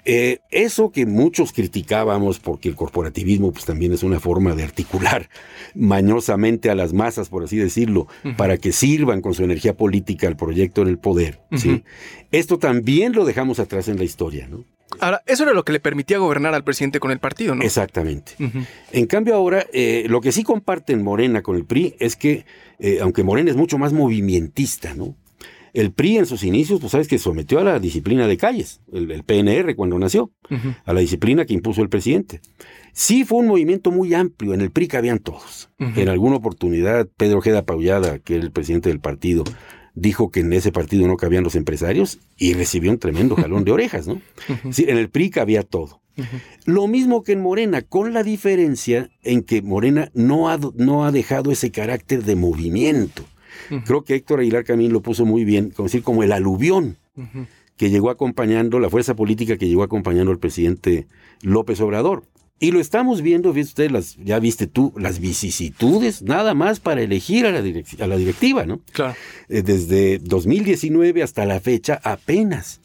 Eh, 0.04 0.40
eso 0.50 0.90
que 0.90 1.06
muchos 1.06 1.52
criticábamos, 1.52 2.40
porque 2.40 2.68
el 2.68 2.74
corporativismo 2.74 3.52
pues, 3.52 3.64
también 3.64 3.92
es 3.92 4.02
una 4.02 4.18
forma 4.18 4.54
de 4.56 4.64
articular 4.64 5.28
mañosamente 5.76 6.70
a 6.70 6.74
las 6.74 6.92
masas, 6.92 7.28
por 7.28 7.44
así 7.44 7.56
decirlo, 7.56 8.08
para 8.36 8.56
que 8.56 8.72
sirvan 8.72 9.20
con 9.20 9.34
su 9.34 9.44
energía 9.44 9.76
política 9.76 10.26
al 10.26 10.36
proyecto 10.36 10.82
en 10.82 10.88
el 10.88 10.98
poder. 10.98 11.40
¿sí? 11.54 11.84
Esto 12.32 12.58
también 12.58 13.12
lo 13.12 13.24
dejamos 13.24 13.60
atrás 13.60 13.86
en 13.86 13.98
la 13.98 14.04
historia. 14.04 14.48
¿no? 14.48 14.64
Ahora, 15.00 15.22
eso 15.26 15.42
era 15.42 15.52
lo 15.52 15.64
que 15.64 15.72
le 15.72 15.80
permitía 15.80 16.18
gobernar 16.18 16.54
al 16.54 16.64
presidente 16.64 17.00
con 17.00 17.10
el 17.10 17.18
partido, 17.18 17.54
¿no? 17.54 17.62
Exactamente. 17.62 18.32
En 18.92 19.06
cambio 19.06 19.34
ahora, 19.34 19.66
eh, 19.72 20.04
lo 20.08 20.20
que 20.20 20.32
sí 20.32 20.44
comparten 20.44 21.02
Morena 21.02 21.42
con 21.42 21.56
el 21.56 21.64
PRI 21.64 21.96
es 21.98 22.16
que, 22.16 22.44
eh, 22.78 22.98
aunque 23.00 23.22
Morena 23.22 23.50
es 23.50 23.56
mucho 23.56 23.78
más 23.78 23.92
movimentista, 23.92 24.94
¿no? 24.94 25.16
El 25.72 25.90
PRI 25.92 26.18
en 26.18 26.26
sus 26.26 26.44
inicios, 26.44 26.80
pues 26.80 26.92
sabes 26.92 27.08
que 27.08 27.18
sometió 27.18 27.58
a 27.58 27.64
la 27.64 27.78
disciplina 27.78 28.26
de 28.26 28.36
calles, 28.36 28.80
el, 28.92 29.24
PNR 29.24 29.74
cuando 29.74 29.98
nació, 29.98 30.30
a 30.84 30.92
la 30.92 31.00
disciplina 31.00 31.46
que 31.46 31.54
impuso 31.54 31.80
el 31.80 31.88
presidente. 31.88 32.40
Sí 32.92 33.24
fue 33.24 33.38
un 33.38 33.46
movimiento 33.46 33.90
muy 33.90 34.12
amplio, 34.12 34.52
en 34.52 34.60
el 34.60 34.70
PRI 34.70 34.88
cabían 34.88 35.18
todos. 35.18 35.70
En 35.78 36.10
alguna 36.10 36.36
oportunidad, 36.36 37.08
Pedro 37.16 37.38
Ojeda 37.38 37.64
Paullada, 37.64 38.18
que 38.18 38.34
era 38.34 38.44
el 38.44 38.52
presidente 38.52 38.90
del 38.90 39.00
partido, 39.00 39.44
dijo 39.94 40.30
que 40.30 40.40
en 40.40 40.52
ese 40.52 40.72
partido 40.72 41.06
no 41.06 41.16
cabían 41.16 41.44
los 41.44 41.54
empresarios 41.54 42.18
y 42.36 42.54
recibió 42.54 42.90
un 42.90 42.98
tremendo 42.98 43.36
jalón 43.36 43.64
de 43.64 43.72
orejas, 43.72 44.06
¿no? 44.06 44.20
En 44.48 44.98
el 44.98 45.10
PRI 45.10 45.30
cabía 45.30 45.62
todo. 45.62 46.00
Lo 46.66 46.86
mismo 46.88 47.22
que 47.22 47.32
en 47.32 47.40
Morena, 47.40 47.82
con 47.82 48.12
la 48.12 48.22
diferencia 48.22 49.10
en 49.22 49.42
que 49.42 49.62
Morena 49.62 50.10
no 50.14 50.50
ha, 50.50 50.58
no 50.74 51.04
ha 51.04 51.12
dejado 51.12 51.50
ese 51.50 51.70
carácter 51.70 52.22
de 52.24 52.36
movimiento. 52.36 53.24
Creo 53.86 54.04
que 54.04 54.14
Héctor 54.14 54.40
Aguilar 54.40 54.64
Camín 54.64 54.92
lo 54.92 55.00
puso 55.02 55.24
muy 55.24 55.44
bien, 55.44 55.70
como 55.70 55.86
decir, 55.86 56.02
como 56.02 56.22
el 56.22 56.32
aluvión 56.32 56.98
que 57.76 57.90
llegó 57.90 58.10
acompañando, 58.10 58.78
la 58.78 58.90
fuerza 58.90 59.16
política 59.16 59.56
que 59.56 59.68
llegó 59.68 59.82
acompañando 59.82 60.30
al 60.30 60.38
presidente 60.38 61.06
López 61.42 61.80
Obrador. 61.80 62.24
Y 62.62 62.70
lo 62.70 62.78
estamos 62.78 63.22
viendo, 63.22 63.50
usted, 63.50 63.90
las, 63.90 64.16
ya 64.18 64.38
viste 64.38 64.68
tú, 64.68 64.94
las 64.96 65.18
vicisitudes, 65.18 66.22
nada 66.22 66.54
más 66.54 66.78
para 66.78 67.02
elegir 67.02 67.44
a 67.44 67.50
la, 67.50 67.58
a 67.58 68.06
la 68.06 68.16
directiva, 68.16 68.64
¿no? 68.64 68.80
Claro. 68.92 69.16
Eh, 69.48 69.62
desde 69.62 70.20
2019 70.20 71.24
hasta 71.24 71.44
la 71.44 71.58
fecha, 71.58 72.00
apenas 72.04 72.80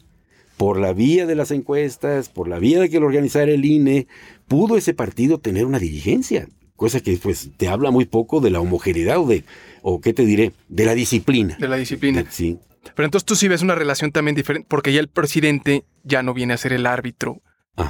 por 0.58 0.80
la 0.80 0.94
vía 0.94 1.28
de 1.28 1.36
las 1.36 1.52
encuestas, 1.52 2.28
por 2.28 2.48
la 2.48 2.58
vía 2.58 2.80
de 2.80 2.90
que 2.90 3.00
lo 3.00 3.06
organizara 3.06 3.52
el 3.52 3.66
INE, 3.66 4.08
pudo 4.48 4.78
ese 4.78 4.96
partido 4.96 5.38
tener 5.38 5.68
una 5.68 5.78
dirigencia 5.78 6.48
cosa 6.76 7.00
que 7.02 7.18
pues 7.18 7.52
te 7.58 7.68
habla 7.68 7.92
muy 7.92 8.06
poco 8.06 8.40
de 8.40 8.52
la 8.52 8.62
homogeneidad 8.62 9.20
o 9.20 9.28
de, 9.28 9.44
o 9.82 10.00
qué 10.00 10.14
te 10.14 10.26
diré, 10.26 10.54
de 10.70 10.86
la 10.86 10.96
disciplina. 10.96 11.58
De 11.60 11.68
la 11.68 11.78
disciplina. 11.78 12.26
sí. 12.30 12.58
Pero 12.96 13.06
entonces 13.06 13.26
tú 13.26 13.36
sí 13.36 13.48
ves 13.48 13.62
una 13.62 13.76
relación 13.76 14.12
también 14.12 14.36
diferente, 14.36 14.66
porque 14.70 14.94
ya 14.94 15.02
el 15.02 15.10
presidente 15.10 15.84
ya 16.04 16.24
no 16.24 16.34
viene 16.34 16.54
a 16.54 16.58
ser 16.58 16.74
el 16.74 16.86
árbitro 16.86 17.42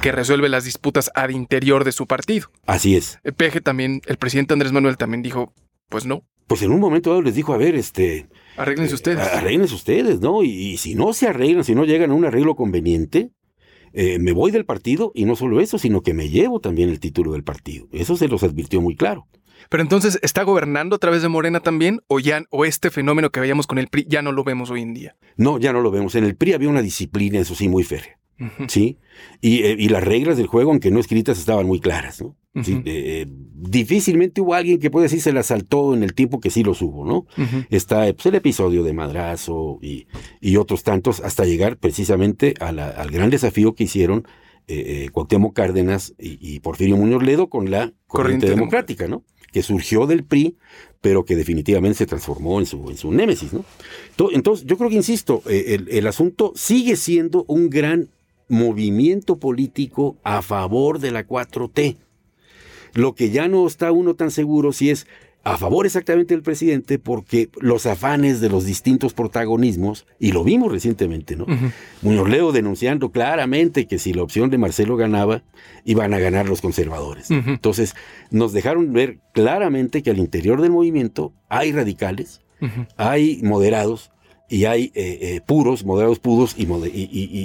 que 0.02 0.12
resuelve 0.12 0.48
las 0.48 0.64
disputas 0.64 1.10
al 1.14 1.30
interior 1.30 1.84
de 1.84 1.92
su 1.92 2.06
partido. 2.06 2.48
Así 2.66 2.96
es. 2.96 3.18
El 3.24 3.34
peje 3.34 3.60
también, 3.60 4.02
el 4.06 4.16
presidente 4.16 4.52
Andrés 4.52 4.72
Manuel 4.72 4.96
también 4.96 5.22
dijo, 5.22 5.54
pues 5.88 6.06
no. 6.06 6.24
Pues 6.46 6.62
en 6.62 6.70
un 6.70 6.80
momento 6.80 7.10
dado 7.10 7.22
les 7.22 7.34
dijo, 7.34 7.52
a 7.52 7.58
ver, 7.58 7.74
este... 7.74 8.28
Arréglense 8.56 8.94
ustedes. 8.94 9.20
arréglense 9.20 9.74
ustedes, 9.74 10.20
¿no? 10.20 10.42
y, 10.42 10.76
si 10.78 10.94
no 10.94 11.12
se 11.12 11.28
arreglan, 11.28 11.64
si 11.64 11.74
no 11.74 11.84
llegan 11.84 12.10
a 12.10 12.14
un 12.14 12.24
arreglo 12.24 12.56
conveniente, 12.56 13.30
eh, 13.92 14.18
me 14.18 14.32
voy 14.32 14.50
del 14.50 14.64
partido 14.64 15.12
y 15.14 15.24
no 15.24 15.36
solo 15.36 15.60
eso, 15.60 15.78
sino 15.78 16.02
que 16.02 16.14
me 16.14 16.28
llevo 16.28 16.60
también 16.60 16.88
el 16.88 17.00
título 17.00 17.32
del 17.32 17.44
partido. 17.44 17.88
Eso 17.92 18.16
se 18.16 18.28
los 18.28 18.42
advirtió 18.42 18.80
muy 18.80 18.96
claro. 18.96 19.26
Pero 19.68 19.82
entonces, 19.82 20.18
¿está 20.22 20.44
gobernando 20.44 20.96
a 20.96 20.98
través 20.98 21.22
de 21.22 21.28
Morena 21.28 21.60
también? 21.60 22.00
¿O 22.06 22.20
ya, 22.20 22.44
o 22.50 22.64
este 22.64 22.90
fenómeno 22.90 23.30
que 23.30 23.40
veíamos 23.40 23.66
con 23.66 23.78
el 23.78 23.88
PRI 23.88 24.06
ya 24.08 24.22
no 24.22 24.32
lo 24.32 24.44
vemos 24.44 24.70
hoy 24.70 24.82
en 24.82 24.94
día? 24.94 25.16
No, 25.36 25.58
ya 25.58 25.72
no 25.72 25.80
lo 25.80 25.90
vemos. 25.90 26.14
En 26.14 26.24
el 26.24 26.36
PRI 26.36 26.52
había 26.52 26.68
una 26.68 26.82
disciplina, 26.82 27.40
eso 27.40 27.54
sí, 27.54 27.68
muy 27.68 27.82
férrea. 27.82 28.18
¿Sí? 28.68 28.98
Eh, 29.42 29.76
y, 29.78 29.88
las 29.88 30.04
reglas 30.04 30.36
del 30.36 30.46
juego, 30.46 30.70
aunque 30.70 30.90
no 30.90 31.00
escritas, 31.00 31.38
estaban 31.38 31.66
muy 31.66 31.80
claras, 31.80 32.22
¿no? 32.22 32.36
Eh, 32.54 33.26
difícilmente 33.28 34.40
hubo 34.40 34.54
alguien 34.54 34.80
que 34.80 34.90
puede 34.90 35.04
decir 35.04 35.20
se 35.20 35.32
la 35.32 35.42
saltó 35.42 35.94
en 35.94 36.02
el 36.02 36.14
tiempo 36.14 36.40
que 36.40 36.50
sí 36.50 36.62
los 36.62 36.82
hubo, 36.82 37.04
¿no? 37.04 37.26
Está 37.70 38.12
pues, 38.12 38.26
el 38.26 38.34
episodio 38.34 38.82
de 38.82 38.92
Madrazo 38.92 39.78
y, 39.82 40.56
otros 40.56 40.82
tantos, 40.82 41.20
hasta 41.20 41.44
llegar 41.44 41.76
precisamente 41.76 42.54
al 42.60 43.10
gran 43.10 43.30
desafío 43.30 43.74
que 43.74 43.84
hicieron 43.84 44.26
eh, 44.66 45.04
eh, 45.04 45.10
Cuauhtémoc 45.10 45.54
Cárdenas 45.54 46.14
y, 46.18 46.60
Porfirio 46.60 46.96
Muñoz 46.96 47.22
Ledo 47.22 47.48
con 47.48 47.70
la 47.70 47.92
corriente, 48.06 48.48
democrática, 48.48 49.08
¿no? 49.08 49.24
Que 49.52 49.62
surgió 49.62 50.06
del 50.06 50.24
PRI, 50.24 50.58
pero 51.00 51.24
que 51.24 51.36
definitivamente 51.36 51.98
se 51.98 52.06
transformó 52.06 52.60
en 52.60 52.66
su, 52.66 52.90
en 52.90 52.96
su 52.96 53.10
némesis, 53.10 53.52
¿no? 53.52 53.64
Entonces, 54.32 54.66
yo 54.66 54.76
creo 54.76 54.90
que, 54.90 54.96
insisto, 54.96 55.42
el, 55.46 55.88
el 55.90 56.06
asunto 56.06 56.52
sigue 56.54 56.96
siendo 56.96 57.44
un 57.48 57.70
gran 57.70 58.10
movimiento 58.48 59.38
político 59.38 60.16
a 60.24 60.42
favor 60.42 60.98
de 60.98 61.10
la 61.10 61.26
4T. 61.26 61.96
Lo 62.94 63.14
que 63.14 63.30
ya 63.30 63.48
no 63.48 63.66
está 63.66 63.92
uno 63.92 64.14
tan 64.14 64.30
seguro 64.30 64.72
si 64.72 64.90
es 64.90 65.06
a 65.44 65.56
favor 65.56 65.86
exactamente 65.86 66.34
del 66.34 66.42
presidente 66.42 66.98
porque 66.98 67.48
los 67.58 67.86
afanes 67.86 68.40
de 68.40 68.50
los 68.50 68.66
distintos 68.66 69.14
protagonismos, 69.14 70.06
y 70.18 70.32
lo 70.32 70.44
vimos 70.44 70.70
recientemente, 70.70 71.36
¿no? 71.36 71.46
Muñoz 72.02 72.28
Leo 72.28 72.52
denunciando 72.52 73.12
claramente 73.12 73.86
que 73.86 73.98
si 73.98 74.12
la 74.12 74.22
opción 74.22 74.50
de 74.50 74.58
Marcelo 74.58 74.96
ganaba, 74.96 75.42
iban 75.84 76.12
a 76.12 76.18
ganar 76.18 76.48
los 76.48 76.60
conservadores. 76.60 77.30
Entonces, 77.30 77.94
nos 78.30 78.52
dejaron 78.52 78.92
ver 78.92 79.20
claramente 79.32 80.02
que 80.02 80.10
al 80.10 80.18
interior 80.18 80.60
del 80.60 80.72
movimiento 80.72 81.32
hay 81.48 81.72
radicales, 81.72 82.42
hay 82.96 83.40
moderados, 83.42 84.10
y 84.48 84.64
hay 84.64 84.90
eh, 84.94 85.18
eh, 85.20 85.40
puros, 85.44 85.84
moderados 85.84 86.18
puros 86.18 86.54
y, 86.56 86.66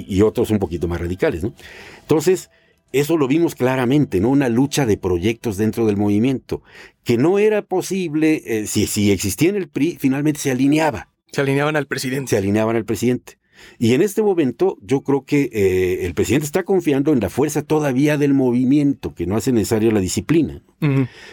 y, 0.08 0.22
otros 0.22 0.50
un 0.50 0.58
poquito 0.58 0.88
más 0.88 1.00
radicales. 1.00 1.42
¿no? 1.42 1.52
Entonces, 2.00 2.50
eso 2.92 3.16
lo 3.16 3.28
vimos 3.28 3.54
claramente, 3.54 4.20
¿no? 4.20 4.30
Una 4.30 4.48
lucha 4.48 4.86
de 4.86 4.96
proyectos 4.96 5.56
dentro 5.56 5.86
del 5.86 5.96
movimiento, 5.96 6.62
que 7.02 7.18
no 7.18 7.38
era 7.38 7.62
posible, 7.62 8.42
eh, 8.46 8.66
si, 8.66 8.86
si 8.86 9.10
existía 9.10 9.50
en 9.50 9.56
el 9.56 9.68
PRI, 9.68 9.98
finalmente 10.00 10.40
se 10.40 10.50
alineaba. 10.50 11.10
Se 11.30 11.40
alineaban 11.40 11.76
al 11.76 11.86
presidente. 11.86 12.30
Se 12.30 12.36
alineaban 12.36 12.76
al 12.76 12.84
presidente. 12.84 13.38
Y 13.78 13.94
en 13.94 14.02
este 14.02 14.22
momento 14.22 14.78
yo 14.80 15.02
creo 15.02 15.24
que 15.24 15.98
el 16.02 16.12
presidente 16.14 16.44
está 16.44 16.64
confiando 16.64 17.12
en 17.12 17.20
la 17.20 17.30
fuerza 17.30 17.62
todavía 17.62 18.18
del 18.18 18.34
movimiento, 18.34 19.14
que 19.14 19.26
no 19.26 19.36
hace 19.36 19.52
necesario 19.52 19.90
la 19.90 20.00
disciplina. 20.00 20.62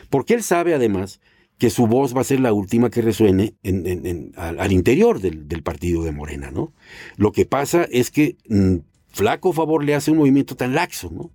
Porque 0.09 0.35
él 0.35 0.43
sabe 0.43 0.73
además 0.73 1.19
que 1.61 1.69
su 1.69 1.85
voz 1.85 2.17
va 2.17 2.21
a 2.21 2.23
ser 2.23 2.39
la 2.39 2.53
última 2.53 2.89
que 2.89 3.03
resuene 3.03 3.53
en, 3.61 4.31
al, 4.35 4.71
interior 4.71 5.21
del, 5.21 5.61
partido 5.61 6.03
de 6.03 6.11
Morena, 6.11 6.49
¿no? 6.49 6.73
Lo 7.17 7.31
que 7.31 7.45
pasa 7.45 7.87
es 7.91 8.09
que 8.09 8.35
mm, 8.49 8.77
flaco 9.09 9.53
favor 9.53 9.83
le 9.83 9.93
hace 9.93 10.09
un 10.09 10.17
movimiento 10.17 10.55
tan 10.55 10.73
laxo, 10.73 11.11
¿no? 11.11 11.29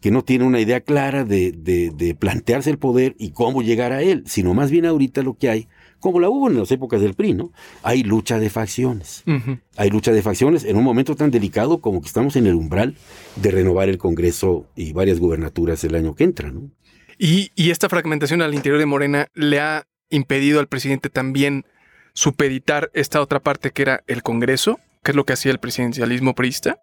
Que 0.00 0.10
no 0.10 0.24
tiene 0.24 0.46
una 0.46 0.58
idea 0.58 0.80
clara 0.80 1.24
de, 1.24 2.16
plantearse 2.18 2.70
el 2.70 2.78
poder 2.78 3.14
y 3.18 3.32
cómo 3.32 3.60
llegar 3.60 3.92
a 3.92 4.00
él, 4.00 4.22
sino 4.24 4.54
más 4.54 4.70
bien 4.70 4.86
ahorita 4.86 5.20
lo 5.20 5.34
que 5.34 5.50
hay, 5.50 5.68
como 6.00 6.18
la 6.18 6.30
hubo 6.30 6.48
en 6.48 6.56
las 6.56 6.72
épocas 6.72 7.02
del 7.02 7.12
PRI, 7.12 7.34
¿no? 7.34 7.52
Hay 7.82 8.04
lucha 8.04 8.38
de 8.38 8.48
facciones. 8.48 9.22
Hay 9.76 9.90
lucha 9.90 10.12
de 10.12 10.22
facciones 10.22 10.64
en 10.64 10.78
un 10.78 10.84
momento 10.84 11.14
tan 11.14 11.30
delicado 11.30 11.82
como 11.82 12.00
que 12.00 12.06
estamos 12.06 12.36
en 12.36 12.46
el 12.46 12.54
umbral 12.54 12.96
de 13.36 13.50
renovar 13.50 13.90
el 13.90 13.98
Congreso 13.98 14.64
y 14.74 14.94
varias 14.94 15.20
gubernaturas 15.20 15.84
el 15.84 15.94
año 15.94 16.14
que 16.14 16.24
entra, 16.24 16.50
¿no? 16.50 16.70
Y, 17.18 17.50
esta 17.70 17.88
fragmentación 17.88 18.42
al 18.42 18.54
interior 18.54 18.78
de 18.78 18.86
Morena 18.86 19.26
le 19.34 19.60
ha 19.60 19.86
impedido 20.08 20.60
al 20.60 20.68
presidente 20.68 21.10
también 21.10 21.64
supeditar 22.12 22.90
esta 22.94 23.20
otra 23.20 23.40
parte 23.40 23.72
que 23.72 23.82
era 23.82 24.04
el 24.06 24.22
Congreso, 24.22 24.78
que 25.02 25.10
es 25.10 25.16
lo 25.16 25.24
que 25.24 25.32
hacía 25.32 25.50
el 25.50 25.58
presidencialismo 25.58 26.34
priista? 26.34 26.78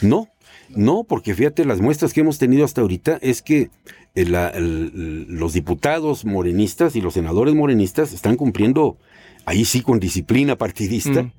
No, 0.00 0.28
no, 0.70 1.04
porque 1.04 1.34
fíjate, 1.34 1.64
las 1.64 1.80
muestras 1.80 2.12
que 2.12 2.20
hemos 2.20 2.38
tenido 2.38 2.64
hasta 2.64 2.80
ahorita 2.80 3.18
es 3.22 3.42
que 3.42 3.70
los 4.14 5.52
diputados 5.52 6.24
morenistas 6.24 6.96
y 6.96 7.00
los 7.00 7.14
senadores 7.14 7.54
morenistas 7.54 8.12
están 8.12 8.36
cumpliendo, 8.36 8.98
ahí 9.46 9.64
sí 9.64 9.82
con 9.82 9.98
disciplina 10.00 10.56
partidista, 10.56 11.24
mm. 11.24 11.32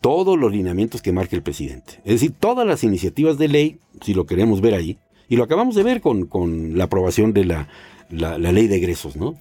todos 0.00 0.38
los 0.38 0.52
lineamientos 0.52 1.02
que 1.02 1.12
marca 1.12 1.36
el 1.36 1.42
presidente. 1.42 1.94
Es 2.04 2.14
decir, 2.14 2.32
todas 2.38 2.66
las 2.66 2.82
iniciativas 2.82 3.36
de 3.36 3.48
ley, 3.48 3.78
si 4.00 4.14
lo 4.14 4.26
queremos 4.26 4.60
ver 4.60 4.74
ahí, 4.74 4.98
y 5.28 5.36
lo 5.36 5.44
acabamos 5.44 5.76
de 5.76 5.84
ver 5.84 6.00
con, 6.00 6.26
con 6.26 6.76
la 6.76 6.84
aprobación 6.84 7.32
de 7.32 7.44
la, 7.44 7.68
la, 8.10 8.38
ley 8.38 8.66
de 8.66 8.76
egresos, 8.76 9.16
¿no? 9.16 9.34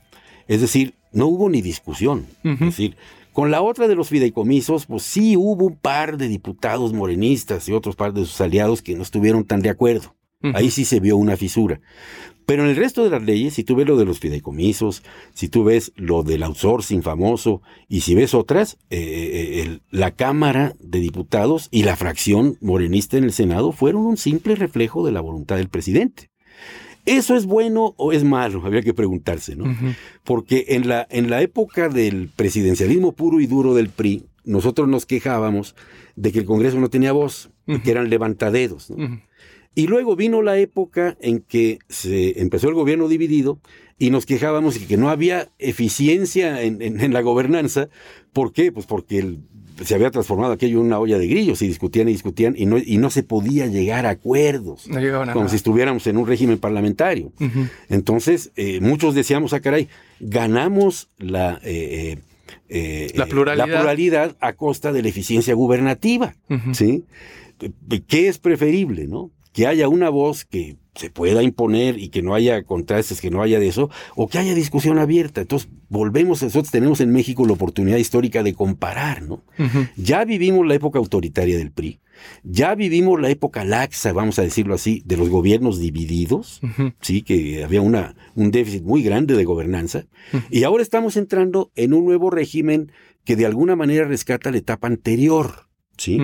Es 0.48 0.62
decir, 0.62 0.96
no 1.12 1.28
hubo 1.28 1.50
ni 1.50 1.62
discusión. 1.62 2.26
Es 2.44 2.60
decir, 2.60 2.96
con 3.34 3.52
la 3.52 3.62
otra 3.62 3.88
de 3.88 3.96
los 3.96 4.10
fideicomisos, 4.10 4.86
pues 4.86 5.04
sí 5.04 5.38
hubo 5.38 5.66
un 5.66 5.76
par 5.76 6.18
de 6.18 6.28
diputados 6.28 6.94
morenistas 6.94 7.70
y 7.70 7.74
otros 7.74 7.96
par 7.96 8.14
de 8.14 8.22
sus 8.22 8.42
aliados 8.42 8.82
que 8.82 8.96
no 8.96 9.04
estuvieron 9.04 9.46
tan 9.46 9.62
de 9.62 9.70
acuerdo. 9.70 10.16
Ahí 10.54 10.72
sí 10.72 10.86
se 10.86 11.00
vio 11.00 11.18
una 11.18 11.36
fisura. 11.36 11.82
Pero 12.50 12.64
en 12.64 12.70
el 12.70 12.78
resto 12.78 13.04
de 13.04 13.12
las 13.12 13.22
leyes, 13.22 13.54
si 13.54 13.64
tú 13.64 13.76
ves 13.76 13.86
lo 13.86 13.96
de 13.96 14.06
los 14.06 14.20
fideicomisos, 14.20 15.04
si 15.36 15.50
tú 15.50 15.64
ves 15.64 15.92
lo 15.96 16.24
del 16.24 16.42
outsourcing 16.42 17.04
famoso, 17.04 17.62
y 17.88 18.02
si 18.02 18.16
ves 18.16 18.34
otras, 18.34 18.80
eh, 18.90 19.64
eh, 19.68 19.80
la 19.92 20.16
Cámara 20.16 20.74
de 20.80 21.00
Diputados 21.00 21.68
y 21.70 21.84
la 21.84 21.96
fracción 21.96 22.58
morenista 22.60 23.18
en 23.18 23.26
el 23.26 23.34
Senado 23.34 23.72
fueron 23.72 24.04
un 24.04 24.18
simple 24.18 24.56
reflejo 24.56 25.06
de 25.06 25.12
la 25.12 25.22
voluntad 25.22 25.58
del 25.58 25.70
presidente. 25.70 26.32
¿Eso 27.18 27.36
es 27.36 27.46
bueno 27.46 27.94
o 27.98 28.12
es 28.14 28.24
malo? 28.24 28.62
Habría 28.66 28.82
que 28.82 28.94
preguntarse, 28.94 29.56
¿no? 29.56 29.66
Porque 30.24 30.66
en 30.70 30.88
la, 30.88 31.08
en 31.10 31.30
la 31.30 31.42
época 31.42 31.90
del 31.90 32.30
presidencialismo 32.36 33.12
puro 33.14 33.40
y 33.40 33.48
duro 33.48 33.74
del 33.74 33.90
PRI, 33.90 34.26
nosotros 34.46 34.88
nos 34.88 35.06
quejábamos 35.06 35.76
de 36.16 36.32
que 36.32 36.40
el 36.40 36.46
Congreso 36.46 36.80
no 36.80 36.90
tenía 36.90 37.12
voz, 37.12 37.50
que 37.84 37.92
eran 37.92 38.10
levantadedos, 38.10 38.90
¿no? 38.90 38.98
Y 39.76 39.86
luego 39.88 40.16
vino 40.16 40.42
la 40.42 40.58
época 40.58 41.16
en 41.22 41.40
que 41.42 41.78
se 41.88 42.42
empezó 42.42 42.68
el 42.70 42.74
gobierno 42.74 43.08
dividido 43.08 43.60
y 44.00 44.10
nos 44.10 44.26
quejábamos 44.26 44.80
de 44.80 44.86
que 44.88 44.98
no 44.98 45.10
había 45.10 45.50
eficiencia 45.60 46.62
en, 46.64 46.82
en- 46.82 47.00
en 47.00 47.14
la 47.14 47.22
gobernanza. 47.22 47.90
¿Por 48.34 48.52
qué? 48.52 48.72
Pues 48.72 48.86
porque 48.88 49.20
el- 49.20 49.44
se 49.84 49.96
había 49.96 50.12
transformado 50.12 50.54
aquello 50.54 50.80
en 50.80 50.88
una 50.88 51.00
olla 51.00 51.18
de 51.18 51.28
grillos 51.28 51.62
y 51.62 51.68
discutían 51.68 52.10
y 52.10 52.14
discutían 52.14 52.56
y 52.58 52.66
no, 52.66 52.78
y 52.78 52.98
no 52.98 53.10
se 53.10 53.24
podía 53.24 53.68
llegar 53.68 54.06
a 54.06 54.12
acuerdos, 54.12 54.88
No 54.88 54.98
a 54.98 55.34
como 55.34 55.50
si 55.50 55.56
estuviéramos 55.56 56.06
en 56.08 56.18
un 56.18 56.28
régimen 56.28 56.58
parlamentario. 56.58 57.32
Entonces, 57.90 58.52
eh, 58.56 58.80
muchos 58.82 59.16
decíamos, 59.16 59.54
ah, 59.54 59.60
caray, 59.60 59.88
ganamos 60.20 61.10
la, 61.18 61.60
eh, 61.64 62.20
eh, 62.68 63.12
La 63.16 63.26
pluralidad. 63.26 63.68
la 63.68 63.78
pluralidad 63.78 64.36
a 64.40 64.54
costa 64.54 64.92
de 64.92 65.02
la 65.02 65.10
eficiencia 65.10 65.54
gubernativa. 65.54 66.36
¿sí? 66.74 67.06
¿Qué 68.08 68.28
es 68.28 68.38
preferible, 68.38 69.08
no? 69.08 69.32
Que 69.60 69.68
haya 69.68 69.90
una 69.90 70.10
voz 70.10 70.46
que 70.46 70.78
se 70.96 71.10
pueda 71.10 71.44
imponer 71.44 72.00
y 72.00 72.08
que 72.08 72.22
no 72.22 72.34
haya 72.34 72.64
contrastes, 72.64 73.20
que 73.20 73.30
no 73.30 73.42
haya 73.42 73.60
de 73.60 73.68
eso, 73.68 73.90
o 74.16 74.30
que 74.30 74.38
haya 74.38 74.54
discusión 74.54 74.98
abierta. 75.00 75.42
Entonces, 75.42 75.70
volvemos, 75.90 76.42
nosotros 76.42 76.72
tenemos 76.72 77.02
en 77.02 77.12
México 77.12 77.46
la 77.46 77.52
oportunidad 77.52 77.98
histórica 77.98 78.42
de 78.42 78.54
comparar, 78.54 79.22
¿no? 79.22 79.44
Ya 79.98 80.24
vivimos 80.24 80.66
la 80.66 80.76
época 80.76 81.00
autoritaria 81.00 81.58
del 81.58 81.72
PRI, 81.74 82.00
ya 82.44 82.74
vivimos 82.74 83.20
la 83.20 83.30
época 83.30 83.66
laxa, 83.66 84.14
vamos 84.14 84.40
a 84.40 84.44
decirlo 84.44 84.76
así, 84.76 85.02
de 85.04 85.18
los 85.18 85.28
gobiernos 85.28 85.78
divididos, 85.78 86.62
sí, 87.02 87.22
que 87.22 87.62
había 87.62 87.82
una, 87.82 88.16
un 88.36 88.52
déficit 88.52 88.84
muy 88.84 89.04
grande 89.04 89.36
de 89.36 89.44
gobernanza, 89.44 90.06
y 90.50 90.64
ahora 90.64 90.84
estamos 90.84 91.18
entrando 91.18 91.70
en 91.76 91.94
un 91.94 92.06
nuevo 92.06 92.30
régimen 92.30 92.94
que 93.26 93.36
de 93.36 93.46
alguna 93.46 93.76
manera 93.76 94.06
rescata 94.06 94.52
la 94.52 94.60
etapa 94.60 94.88
anterior, 94.88 95.68
¿sí? 96.00 96.20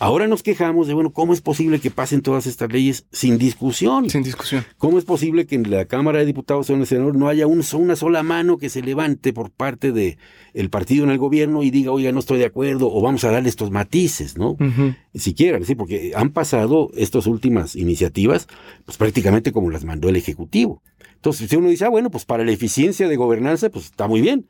Ahora 0.00 0.26
nos 0.26 0.42
quejamos 0.42 0.88
de, 0.88 0.94
bueno, 0.94 1.12
¿cómo 1.12 1.32
es 1.32 1.40
posible 1.40 1.78
que 1.78 1.90
pasen 1.90 2.22
todas 2.22 2.46
estas 2.46 2.72
leyes 2.72 3.04
sin 3.12 3.38
discusión? 3.38 4.10
Sin 4.10 4.22
discusión. 4.24 4.64
¿Cómo 4.78 4.98
es 4.98 5.04
posible 5.04 5.46
que 5.46 5.54
en 5.54 5.70
la 5.70 5.84
Cámara 5.84 6.18
de 6.18 6.26
Diputados 6.26 6.68
o 6.70 6.74
en 6.74 6.80
el 6.80 6.86
Senado 6.86 7.12
no 7.12 7.28
haya 7.28 7.46
un- 7.46 7.62
una 7.74 7.96
sola 7.96 8.22
mano 8.22 8.58
que 8.58 8.68
se 8.68 8.82
levante 8.82 9.32
por 9.32 9.50
parte 9.50 9.92
de 9.92 10.18
el 10.54 10.70
partido 10.70 11.04
en 11.04 11.10
el 11.10 11.18
gobierno 11.18 11.62
y 11.62 11.70
diga, 11.70 11.92
oiga, 11.92 12.10
no 12.10 12.18
estoy 12.18 12.38
de 12.38 12.46
acuerdo, 12.46 12.92
o 12.92 13.00
vamos 13.00 13.22
a 13.24 13.30
darle 13.30 13.48
estos 13.48 13.70
matices, 13.70 14.36
¿no? 14.36 14.52
Ujú. 14.52 14.94
Siquiera, 15.14 15.58
¿sí? 15.64 15.74
porque 15.76 16.12
han 16.16 16.30
pasado 16.30 16.90
estas 16.96 17.26
últimas 17.26 17.76
iniciativas, 17.76 18.48
pues 18.84 18.96
prácticamente 18.96 19.52
como 19.52 19.70
las 19.70 19.84
mandó 19.84 20.08
el 20.08 20.16
Ejecutivo. 20.16 20.82
Entonces, 21.16 21.50
si 21.50 21.56
uno 21.56 21.68
dice, 21.68 21.84
ah, 21.84 21.88
bueno, 21.90 22.10
pues 22.10 22.24
para 22.24 22.44
la 22.44 22.50
eficiencia 22.52 23.06
de 23.06 23.16
gobernanza, 23.16 23.68
pues 23.68 23.84
está 23.86 24.08
muy 24.08 24.20
bien. 24.22 24.48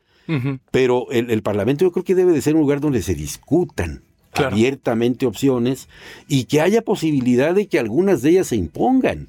Pero 0.71 1.11
el, 1.11 1.29
el 1.29 1.41
Parlamento 1.41 1.83
yo 1.83 1.91
creo 1.91 2.05
que 2.05 2.15
debe 2.15 2.31
de 2.31 2.41
ser 2.41 2.55
un 2.55 2.61
lugar 2.61 2.79
donde 2.79 3.01
se 3.01 3.15
discutan 3.15 4.03
Claro. 4.31 4.55
abiertamente 4.55 5.25
opciones 5.25 5.89
y 6.27 6.45
que 6.45 6.61
haya 6.61 6.81
posibilidad 6.81 7.53
de 7.53 7.67
que 7.67 7.79
algunas 7.79 8.21
de 8.21 8.29
ellas 8.29 8.47
se 8.47 8.55
impongan, 8.55 9.27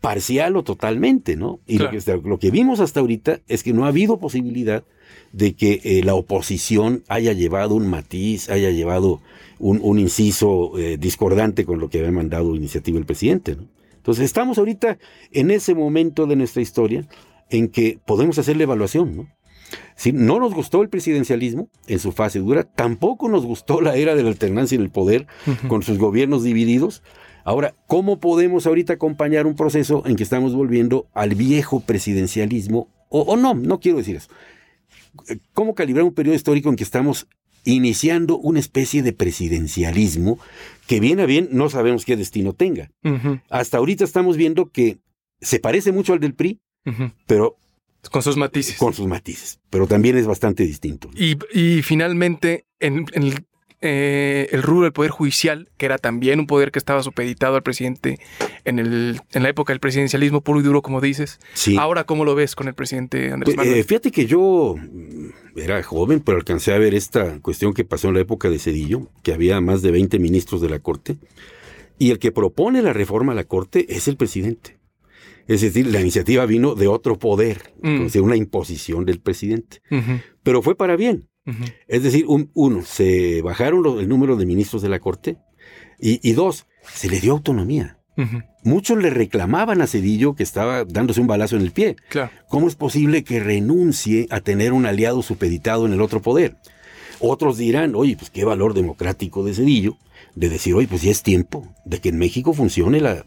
parcial 0.00 0.56
o 0.56 0.62
totalmente, 0.62 1.36
¿no? 1.36 1.60
Y 1.66 1.78
lo, 1.78 1.90
que, 1.90 2.00
lo 2.24 2.38
que 2.38 2.50
vimos 2.50 2.80
hasta 2.80 3.00
ahorita 3.00 3.40
es 3.48 3.62
que 3.62 3.72
no 3.72 3.84
ha 3.84 3.88
habido 3.88 4.18
posibilidad 4.18 4.84
de 5.32 5.54
que 5.54 5.80
eh, 5.84 6.02
la 6.04 6.14
oposición 6.14 7.02
haya 7.08 7.32
llevado 7.32 7.74
un 7.74 7.88
matiz, 7.88 8.48
haya 8.48 8.70
llevado 8.70 9.20
un, 9.58 9.80
un 9.82 9.98
inciso 9.98 10.78
eh, 10.78 10.96
discordante 10.96 11.64
con 11.64 11.80
lo 11.80 11.90
que 11.90 11.98
había 11.98 12.12
mandado 12.12 12.54
iniciativa 12.54 12.98
el 12.98 13.06
presidente, 13.06 13.56
¿no? 13.56 13.64
Entonces 13.96 14.24
estamos 14.24 14.56
ahorita 14.56 14.98
en 15.32 15.50
ese 15.50 15.74
momento 15.74 16.26
de 16.26 16.36
nuestra 16.36 16.62
historia 16.62 17.06
en 17.50 17.68
que 17.68 17.98
podemos 18.06 18.38
hacer 18.38 18.56
la 18.56 18.62
evaluación, 18.62 19.16
¿no? 19.16 19.28
Si 19.96 20.12
no 20.12 20.38
nos 20.38 20.54
gustó 20.54 20.82
el 20.82 20.88
presidencialismo 20.88 21.68
en 21.86 21.98
su 21.98 22.12
fase 22.12 22.38
dura, 22.38 22.64
tampoco 22.64 23.28
nos 23.28 23.44
gustó 23.44 23.80
la 23.80 23.96
era 23.96 24.14
de 24.14 24.22
la 24.22 24.30
alternancia 24.30 24.76
en 24.76 24.82
el 24.82 24.90
poder 24.90 25.26
con 25.68 25.82
sus 25.82 25.98
gobiernos 25.98 26.44
divididos. 26.44 27.02
Ahora, 27.44 27.74
¿cómo 27.86 28.20
podemos 28.20 28.66
ahorita 28.66 28.92
acompañar 28.94 29.46
un 29.46 29.56
proceso 29.56 30.02
en 30.06 30.16
que 30.16 30.22
estamos 30.22 30.54
volviendo 30.54 31.06
al 31.14 31.34
viejo 31.34 31.80
presidencialismo? 31.80 32.88
O, 33.08 33.22
o 33.22 33.36
no, 33.36 33.54
no 33.54 33.80
quiero 33.80 33.98
decir 33.98 34.16
eso. 34.16 34.28
¿Cómo 35.52 35.74
calibrar 35.74 36.04
un 36.04 36.14
periodo 36.14 36.36
histórico 36.36 36.68
en 36.68 36.76
que 36.76 36.84
estamos 36.84 37.26
iniciando 37.64 38.38
una 38.38 38.60
especie 38.60 39.02
de 39.02 39.12
presidencialismo 39.12 40.38
que 40.86 41.00
bien 41.00 41.20
a 41.20 41.26
bien 41.26 41.48
no 41.52 41.68
sabemos 41.68 42.04
qué 42.04 42.16
destino 42.16 42.52
tenga? 42.52 42.90
Hasta 43.50 43.78
ahorita 43.78 44.04
estamos 44.04 44.36
viendo 44.36 44.70
que 44.70 44.98
se 45.40 45.58
parece 45.58 45.92
mucho 45.92 46.12
al 46.12 46.20
del 46.20 46.34
PRI, 46.34 46.60
pero 47.26 47.56
Con 48.10 48.22
sus 48.22 48.36
matices. 48.36 48.76
con 48.78 48.94
sus 48.94 49.06
matices, 49.06 49.58
pero 49.70 49.86
también 49.86 50.16
es 50.16 50.26
bastante 50.26 50.62
distinto. 50.64 51.10
Y, 51.14 51.36
y 51.52 51.82
finalmente, 51.82 52.64
en, 52.80 53.06
en 53.12 53.22
el, 53.24 53.44
eh, 53.80 54.48
el 54.52 54.62
rubro 54.62 54.84
del 54.84 54.92
Poder 54.92 55.10
Judicial, 55.10 55.68
que 55.76 55.86
era 55.86 55.98
también 55.98 56.40
un 56.40 56.46
poder 56.46 56.70
que 56.72 56.78
estaba 56.78 57.02
supeditado 57.02 57.56
al 57.56 57.62
presidente 57.62 58.18
en, 58.64 58.78
el, 58.78 59.20
en 59.32 59.42
la 59.42 59.48
época 59.50 59.72
del 59.72 59.80
presidencialismo 59.80 60.40
puro 60.40 60.60
y 60.60 60.62
duro, 60.62 60.80
como 60.80 61.00
dices. 61.00 61.38
Sí. 61.54 61.76
Ahora, 61.78 62.04
¿cómo 62.04 62.24
lo 62.24 62.34
ves 62.34 62.54
con 62.54 62.66
el 62.68 62.74
presidente 62.74 63.30
Andrés 63.32 63.54
Pues, 63.54 63.56
Manuel? 63.56 63.78
eh, 63.78 63.84
fíjate 63.84 64.10
que 64.10 64.26
yo 64.26 64.74
mm, 64.78 65.58
era 65.58 65.82
joven, 65.82 66.20
pero 66.20 66.38
alcancé 66.38 66.72
a 66.72 66.78
ver 66.78 66.94
esta 66.94 67.40
cuestión 67.40 67.74
que 67.74 67.84
pasó 67.84 68.08
en 68.08 68.14
la 68.14 68.20
época 68.20 68.48
de 68.48 68.58
Cedillo, 68.58 69.08
que 69.22 69.32
había 69.34 69.60
más 69.60 69.82
de 69.82 69.90
20 69.90 70.18
ministros 70.18 70.60
de 70.60 70.68
la 70.70 70.78
Corte, 70.78 71.16
y 71.98 72.10
el 72.10 72.18
que 72.20 72.32
propone 72.32 72.80
la 72.80 72.92
reforma 72.92 73.32
a 73.32 73.34
la 73.34 73.44
Corte 73.44 73.86
es 73.94 74.08
el 74.08 74.16
presidente. 74.16 74.77
Es 75.48 75.62
decir, 75.62 75.86
la 75.88 76.00
iniciativa 76.00 76.46
vino 76.46 76.74
de 76.76 76.86
otro 76.86 77.18
poder, 77.18 77.72
Mm. 77.82 77.96
es 77.96 78.00
decir, 78.04 78.22
una 78.22 78.36
imposición 78.36 79.04
del 79.04 79.18
presidente. 79.20 79.80
Pero 80.44 80.62
fue 80.62 80.76
para 80.76 80.94
bien. 80.96 81.28
Es 81.88 82.02
decir, 82.02 82.26
un- 82.28 82.50
uno, 82.54 82.82
se 82.84 83.40
bajaron 83.42 83.98
el 83.98 84.08
número 84.08 84.36
de 84.36 84.44
ministros 84.46 84.82
de 84.82 84.90
la 84.90 85.00
Corte, 85.00 85.38
y, 85.98 86.20
y 86.28 86.32
dos, 86.34 86.66
se 86.94 87.08
le 87.08 87.18
dio 87.20 87.32
autonomía. 87.32 87.98
Muchos 88.64 88.98
le 88.98 89.10
reclamaban 89.10 89.80
a 89.80 89.86
Cedillo 89.86 90.34
que 90.34 90.42
estaba 90.42 90.84
dándose 90.84 91.20
un 91.20 91.26
balazo 91.28 91.56
en 91.56 91.62
el 91.62 91.70
pie. 91.70 91.96
Claro. 92.10 92.30
¿Cómo 92.48 92.66
es 92.68 92.74
posible 92.74 93.22
que 93.24 93.38
renuncie 93.40 94.26
a 94.30 94.40
tener 94.40 94.72
un 94.72 94.84
aliado 94.86 95.22
supeditado 95.22 95.86
en 95.86 95.92
el 95.92 96.00
otro 96.02 96.20
poder? 96.20 96.56
Otros 97.20 97.56
dirán, 97.56 97.94
oye, 97.94 98.16
pues 98.16 98.30
qué 98.30 98.44
valor 98.44 98.74
democrático 98.74 99.44
de 99.44 99.54
Cedillo, 99.54 99.96
de 100.34 100.48
decir, 100.50 100.74
oye, 100.74 100.86
pues 100.88 101.02
ya 101.02 101.10
es 101.12 101.22
tiempo 101.22 101.72
de 101.84 102.00
que 102.00 102.08
en 102.10 102.18
México 102.18 102.52
funcione 102.52 103.00
la 103.00 103.24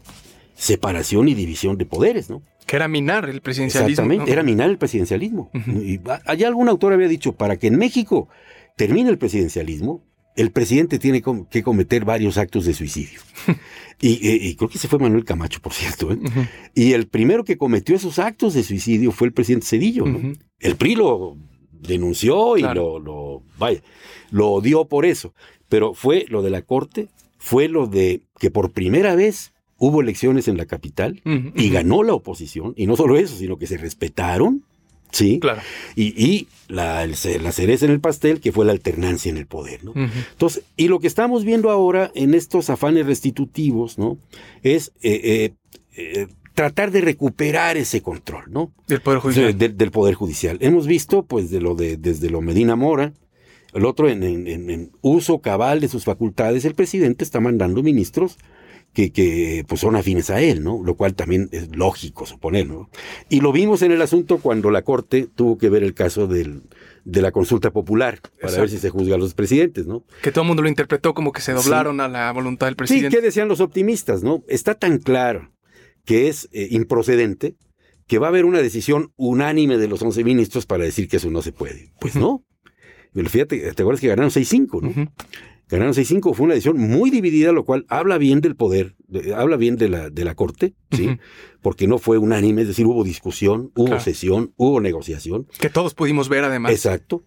separación 0.54 1.28
y 1.28 1.34
división 1.34 1.76
de 1.78 1.86
poderes, 1.86 2.30
¿no? 2.30 2.42
Que 2.66 2.76
era 2.76 2.88
minar 2.88 3.28
el 3.28 3.40
presidencialismo. 3.40 3.90
Exactamente, 3.90 4.26
¿no? 4.26 4.32
era 4.32 4.42
minar 4.42 4.70
el 4.70 4.78
presidencialismo. 4.78 5.50
Y 5.66 6.00
allá 6.26 6.46
algún 6.48 6.68
autor 6.68 6.92
había 6.92 7.08
dicho, 7.08 7.32
para 7.32 7.56
que 7.58 7.66
en 7.66 7.76
México 7.76 8.28
termine 8.76 9.10
el 9.10 9.18
presidencialismo, 9.18 10.02
el 10.36 10.50
presidente 10.50 10.98
tiene 10.98 11.22
que 11.50 11.62
cometer 11.62 12.04
varios 12.04 12.38
actos 12.38 12.64
de 12.64 12.72
suicidio. 12.72 13.20
y, 14.00 14.18
y 14.48 14.54
creo 14.54 14.70
que 14.70 14.78
ese 14.78 14.88
fue 14.88 14.98
Manuel 14.98 15.24
Camacho, 15.24 15.60
por 15.60 15.72
cierto. 15.74 16.12
¿eh? 16.12 16.18
Y 16.74 16.92
el 16.92 17.06
primero 17.08 17.44
que 17.44 17.58
cometió 17.58 17.94
esos 17.96 18.18
actos 18.18 18.54
de 18.54 18.62
suicidio 18.62 19.10
fue 19.12 19.26
el 19.26 19.34
presidente 19.34 19.66
Cedillo. 19.66 20.06
¿no? 20.06 20.32
El 20.60 20.76
PRI 20.76 20.94
lo 20.94 21.36
denunció 21.72 22.56
y 22.56 22.60
Claro. 22.62 22.98
lo, 22.98 23.00
lo, 23.00 23.42
vaya, 23.58 23.82
lo 24.30 24.48
odió 24.50 24.86
por 24.86 25.04
eso. 25.04 25.34
Pero 25.68 25.92
fue 25.94 26.24
lo 26.28 26.42
de 26.42 26.50
la 26.50 26.62
corte, 26.62 27.08
fue 27.38 27.68
lo 27.68 27.86
de 27.86 28.22
que 28.38 28.50
por 28.50 28.70
primera 28.72 29.14
vez 29.14 29.52
hubo 29.84 30.00
elecciones 30.00 30.46
en 30.46 30.56
la 30.56 30.64
capital 30.66 31.20
y 31.56 31.68
ganó 31.70 32.04
la 32.04 32.14
oposición. 32.14 32.72
Y 32.76 32.86
no 32.86 32.94
solo 32.94 33.16
eso, 33.16 33.34
sino 33.36 33.56
que 33.58 33.66
se 33.66 33.78
respetaron. 33.78 34.62
Sí. 35.10 35.40
Claro. 35.40 35.60
Y, 35.96 36.04
y 36.24 36.46
la, 36.68 37.02
el 37.02 37.16
la 37.42 37.50
cereza 37.50 37.84
en 37.84 37.90
el 37.90 37.98
pastel, 38.00 38.40
que 38.40 38.52
fue 38.52 38.64
la 38.64 38.70
alternancia 38.72 39.28
en 39.28 39.38
el 39.38 39.46
poder. 39.46 39.82
¿no? 39.84 39.92
Entonces, 39.96 40.62
y 40.76 40.86
lo 40.86 41.00
que 41.00 41.08
estamos 41.08 41.44
viendo 41.44 41.68
ahora 41.70 42.12
en 42.14 42.32
estos 42.34 42.70
afanes 42.70 43.06
restitutivos, 43.06 43.98
¿no? 43.98 44.18
Es 44.62 44.92
eh, 45.02 45.20
eh, 45.24 45.52
eh, 45.96 46.26
tratar 46.54 46.92
de 46.92 47.00
recuperar 47.00 47.76
ese 47.76 48.02
control, 48.02 48.44
¿no? 48.50 48.70
Del 48.86 49.00
Poder 49.00 49.18
Judicial. 49.18 49.58
De- 49.58 49.68
del 49.68 49.90
Poder 49.90 50.14
Judicial. 50.14 50.58
Hemos 50.60 50.86
visto, 50.86 51.24
pues, 51.24 51.50
de 51.50 51.60
lo 51.60 51.74
de, 51.74 51.96
desde 51.96 52.30
lo 52.30 52.40
Medina 52.40 52.76
Mora, 52.76 53.12
el 53.74 53.84
otro 53.86 54.08
en, 54.08 54.22
en- 54.22 54.46
en- 54.46 54.70
en 54.70 54.90
uso 55.00 55.40
cabal 55.40 55.80
de 55.80 55.88
sus 55.88 56.04
facultades, 56.04 56.64
el 56.64 56.74
presidente 56.74 57.24
está 57.24 57.40
mandando 57.40 57.82
ministros 57.82 58.36
que, 58.92 59.10
que, 59.10 59.64
pues 59.66 59.80
son 59.80 59.96
afines 59.96 60.28
a 60.30 60.40
él, 60.42 60.62
¿no? 60.62 60.82
Lo 60.84 60.96
cual 60.96 61.14
también 61.14 61.48
es 61.52 61.74
lógico 61.74 62.26
suponer, 62.26 62.66
¿no? 62.66 62.90
Y 63.30 63.40
lo 63.40 63.50
vimos 63.52 63.80
en 63.82 63.90
el 63.92 64.02
asunto 64.02 64.38
cuando 64.38 64.70
la 64.70 64.82
Corte 64.82 65.26
tuvo 65.34 65.56
que 65.56 65.70
ver 65.70 65.82
el 65.82 65.94
caso 65.94 66.26
del, 66.26 66.62
de 67.04 67.22
la 67.22 67.32
consulta 67.32 67.70
popular 67.70 68.20
para 68.20 68.34
Exacto. 68.34 68.60
ver 68.60 68.70
si 68.70 68.78
se 68.78 68.90
juzga 68.90 69.14
a 69.14 69.18
los 69.18 69.32
presidentes, 69.34 69.86
¿no? 69.86 70.04
Que 70.22 70.30
todo 70.30 70.42
el 70.42 70.48
mundo 70.48 70.62
lo 70.62 70.68
interpretó 70.68 71.14
como 71.14 71.32
que 71.32 71.40
se 71.40 71.52
doblaron 71.52 72.00
a 72.00 72.08
la 72.08 72.30
voluntad 72.32 72.66
del 72.66 72.74
Sí, 72.74 72.78
presidente. 72.78 73.16
¿qué 73.16 73.22
decían 73.22 73.48
los 73.48 73.60
optimistas, 73.60 74.22
no? 74.22 74.44
Está 74.46 74.74
tan 74.74 74.98
claro 74.98 75.50
que 76.04 76.28
es 76.28 76.48
eh, 76.52 76.68
improcedente 76.70 77.56
que 78.06 78.18
va 78.18 78.26
a 78.26 78.30
haber 78.30 78.44
una 78.44 78.58
decisión 78.60 79.12
unánime 79.16 79.78
de 79.78 79.88
los 79.88 80.02
11 80.02 80.22
ministros 80.24 80.66
para 80.66 80.84
decir 80.84 81.08
que 81.08 81.16
eso 81.16 81.30
no 81.30 81.40
se 81.40 81.52
puede. 81.52 81.92
Pues 81.98 82.14
no. 82.14 82.44
Fíjate, 83.14 83.72
te 83.72 83.82
acuerdas 83.82 84.00
que 84.00 84.08
ganaron 84.08 84.30
6-5, 84.30 84.80
¿no? 84.82 84.88
Ujú. 84.88 85.10
Ganaron 85.72 85.94
6-5, 85.94 86.34
fue 86.34 86.44
una 86.44 86.54
decisión 86.54 86.78
muy 86.78 87.10
dividida, 87.10 87.50
lo 87.52 87.64
cual 87.64 87.84
habla 87.88 88.18
bien 88.18 88.40
del 88.40 88.54
poder, 88.56 88.94
de- 89.08 89.34
habla 89.34 89.56
bien 89.56 89.76
de 89.76 89.88
la, 89.88 90.10
de 90.10 90.24
la 90.24 90.34
corte, 90.34 90.74
¿sí? 90.90 91.08
Porque 91.60 91.86
no 91.88 91.98
fue 91.98 92.18
unánime, 92.18 92.62
es 92.62 92.68
decir, 92.68 92.86
hubo 92.86 93.02
discusión, 93.04 93.72
hubo 93.74 93.86
Claro. 93.86 94.00
sesión, 94.02 94.52
hubo 94.56 94.80
negociación. 94.80 95.46
Que 95.58 95.70
todos 95.70 95.94
pudimos 95.94 96.28
ver 96.28 96.44
además. 96.44 96.72
Exacto. 96.72 97.24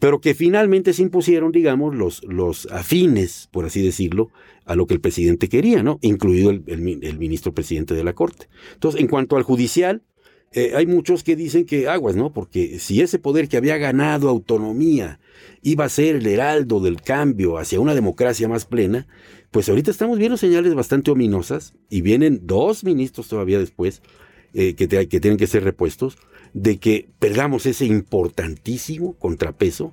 pero 0.00 0.20
que 0.20 0.34
finalmente 0.34 0.92
se 0.92 1.00
impusieron, 1.00 1.50
digamos, 1.50 1.94
los, 1.94 2.22
los 2.24 2.66
afines, 2.70 3.48
por 3.52 3.64
así 3.64 3.80
decirlo, 3.82 4.28
a 4.66 4.74
lo 4.76 4.86
que 4.86 4.92
el 4.94 5.00
presidente 5.00 5.48
quería, 5.48 5.82
¿no? 5.82 5.98
Incluido 6.02 6.50
el, 6.50 6.62
el 6.66 7.18
ministro 7.18 7.54
presidente 7.54 7.94
de 7.94 8.04
la 8.04 8.12
Corte. 8.12 8.48
Entonces, 8.74 9.00
en 9.00 9.06
cuanto 9.06 9.36
al 9.38 9.44
judicial, 9.44 10.02
eh, 10.54 10.72
hay 10.76 10.86
muchos 10.86 11.24
que 11.24 11.34
dicen 11.34 11.66
que 11.66 11.88
aguas, 11.88 12.14
¿no? 12.14 12.32
Porque 12.32 12.78
si 12.78 13.00
ese 13.00 13.18
poder 13.18 13.48
que 13.48 13.56
había 13.56 13.76
ganado 13.76 14.28
autonomía 14.28 15.18
iba 15.62 15.84
a 15.84 15.88
ser 15.88 16.16
el 16.16 16.26
heraldo 16.28 16.78
del 16.78 17.02
cambio 17.02 17.58
hacia 17.58 17.80
una 17.80 17.94
democracia 17.94 18.48
más 18.48 18.64
plena, 18.64 19.08
pues 19.50 19.68
ahorita 19.68 19.90
estamos 19.90 20.16
viendo 20.16 20.36
señales 20.36 20.74
bastante 20.74 21.10
ominosas 21.10 21.74
y 21.90 22.02
vienen 22.02 22.40
dos 22.44 22.84
ministros 22.84 23.26
todavía 23.26 23.58
después 23.58 24.00
eh, 24.52 24.74
que, 24.74 24.86
que 24.86 25.20
tienen 25.20 25.38
que 25.38 25.48
ser 25.48 25.64
repuestos 25.64 26.18
de 26.52 26.78
que 26.78 27.08
perdamos 27.18 27.66
ese 27.66 27.86
importantísimo 27.86 29.14
contrapeso 29.14 29.92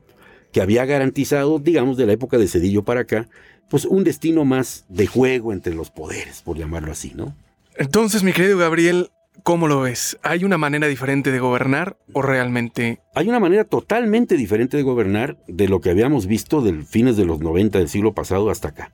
que 0.52 0.62
había 0.62 0.86
garantizado, 0.86 1.58
digamos, 1.58 1.98
de 1.98 2.06
la 2.06 2.14
época 2.14 2.38
de 2.38 2.48
Cedillo 2.48 2.84
para 2.84 3.02
acá, 3.02 3.28
pues 3.68 3.86
un 3.86 4.04
destino 4.04 4.46
más 4.46 4.86
de 4.90 5.08
juego 5.08 5.54
entre 5.54 5.74
los 5.74 5.90
poderes, 5.90 6.44
por 6.44 6.58
llamarlo 6.58 6.92
así, 6.92 7.14
¿no? 7.16 7.36
Entonces, 7.78 8.22
mi 8.22 8.34
querido 8.34 8.58
Gabriel, 8.58 9.10
¿Cómo 9.44 9.68
lo 9.68 9.82
ves? 9.82 10.20
¿Hay 10.22 10.44
una 10.44 10.58
manera 10.58 10.88
diferente 10.88 11.32
de 11.32 11.40
gobernar 11.40 11.98
o 12.14 12.22
realmente... 12.22 13.00
Hay 13.16 13.28
una 13.28 13.40
manera 13.40 13.64
totalmente 13.64 14.38
diferente 14.38 14.78
de 14.78 14.84
gobernar 14.84 15.38
de 15.48 15.68
lo 15.68 15.82
que 15.82 15.90
habíamos 15.90 16.28
visto 16.28 16.62
del 16.62 16.84
fines 16.84 17.18
de 17.18 17.26
los 17.26 17.40
90 17.40 17.80
del 17.80 17.90
siglo 17.90 18.14
pasado 18.14 18.50
hasta 18.50 18.70
acá. 18.70 18.94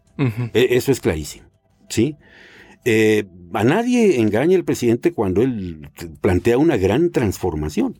E, 0.53 0.67
eso 0.71 0.91
es 0.91 0.99
clarísimo. 1.01 1.49
¿sí? 1.89 2.15
Eh, 2.85 3.25
a 3.53 3.63
nadie 3.63 4.19
engaña 4.21 4.55
el 4.55 4.63
presidente 4.63 5.11
cuando 5.11 5.41
él 5.41 5.89
plantea 6.21 6.57
una 6.57 6.77
gran 6.77 7.11
transformación. 7.11 7.99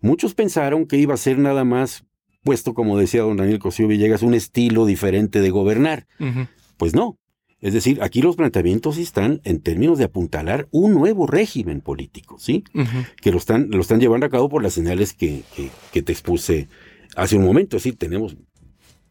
Muchos 0.00 0.34
pensaron 0.34 0.86
que 0.86 0.96
iba 0.96 1.14
a 1.14 1.18
ser 1.18 1.38
nada 1.38 1.64
más, 1.64 2.04
puesto 2.44 2.74
como 2.74 2.98
decía 2.98 3.22
don 3.22 3.36
Daniel 3.36 3.58
Cosío 3.58 3.88
Villegas, 3.88 4.22
un 4.22 4.34
estilo 4.34 4.86
diferente 4.86 5.40
de 5.40 5.50
gobernar. 5.50 6.06
Pues 6.76 6.94
no, 6.94 7.18
es 7.60 7.74
decir, 7.74 8.02
aquí 8.02 8.22
los 8.22 8.36
planteamientos 8.36 8.96
están 8.96 9.42
en 9.44 9.60
términos 9.60 9.98
de 9.98 10.04
apuntalar 10.04 10.66
un 10.70 10.94
nuevo 10.94 11.26
régimen 11.26 11.82
político, 11.82 12.38
¿sí? 12.38 12.64
Que 13.20 13.30
lo 13.30 13.36
están, 13.36 13.70
lo 13.70 13.80
están 13.80 14.00
llevando 14.00 14.26
a 14.26 14.30
cabo 14.30 14.48
por 14.48 14.62
las 14.62 14.72
señales 14.72 15.12
que, 15.12 15.42
que, 15.92 16.02
te 16.02 16.12
expuse 16.12 16.68
hace 17.16 17.36
un 17.36 17.44
momento. 17.44 17.76
Es 17.76 17.82
decir, 17.82 17.98
tenemos 17.98 18.36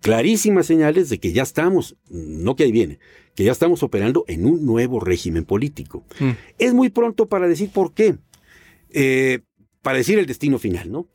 clarísimas 0.01 0.65
señales 0.65 1.09
de 1.09 1.19
que 1.19 1.31
ya 1.31 1.43
estamos, 1.43 1.95
no 2.09 2.55
que 2.55 2.63
ahí 2.63 2.71
viene, 2.71 2.97
que 3.35 3.43
ya 3.43 3.51
estamos 3.51 3.83
operando 3.83 4.25
en 4.27 4.45
un 4.45 4.65
nuevo 4.65 4.99
régimen 4.99 5.45
político. 5.45 6.03
Mm. 6.19 6.31
Es 6.57 6.73
muy 6.73 6.89
pronto 6.89 7.27
para 7.27 7.47
decir 7.47 7.69
por 7.69 7.93
qué, 7.93 8.17
eh, 8.89 9.41
para 9.83 9.99
decir 9.99 10.17
el 10.17 10.25
destino 10.25 10.57
final, 10.57 10.91
¿no? 10.91 11.07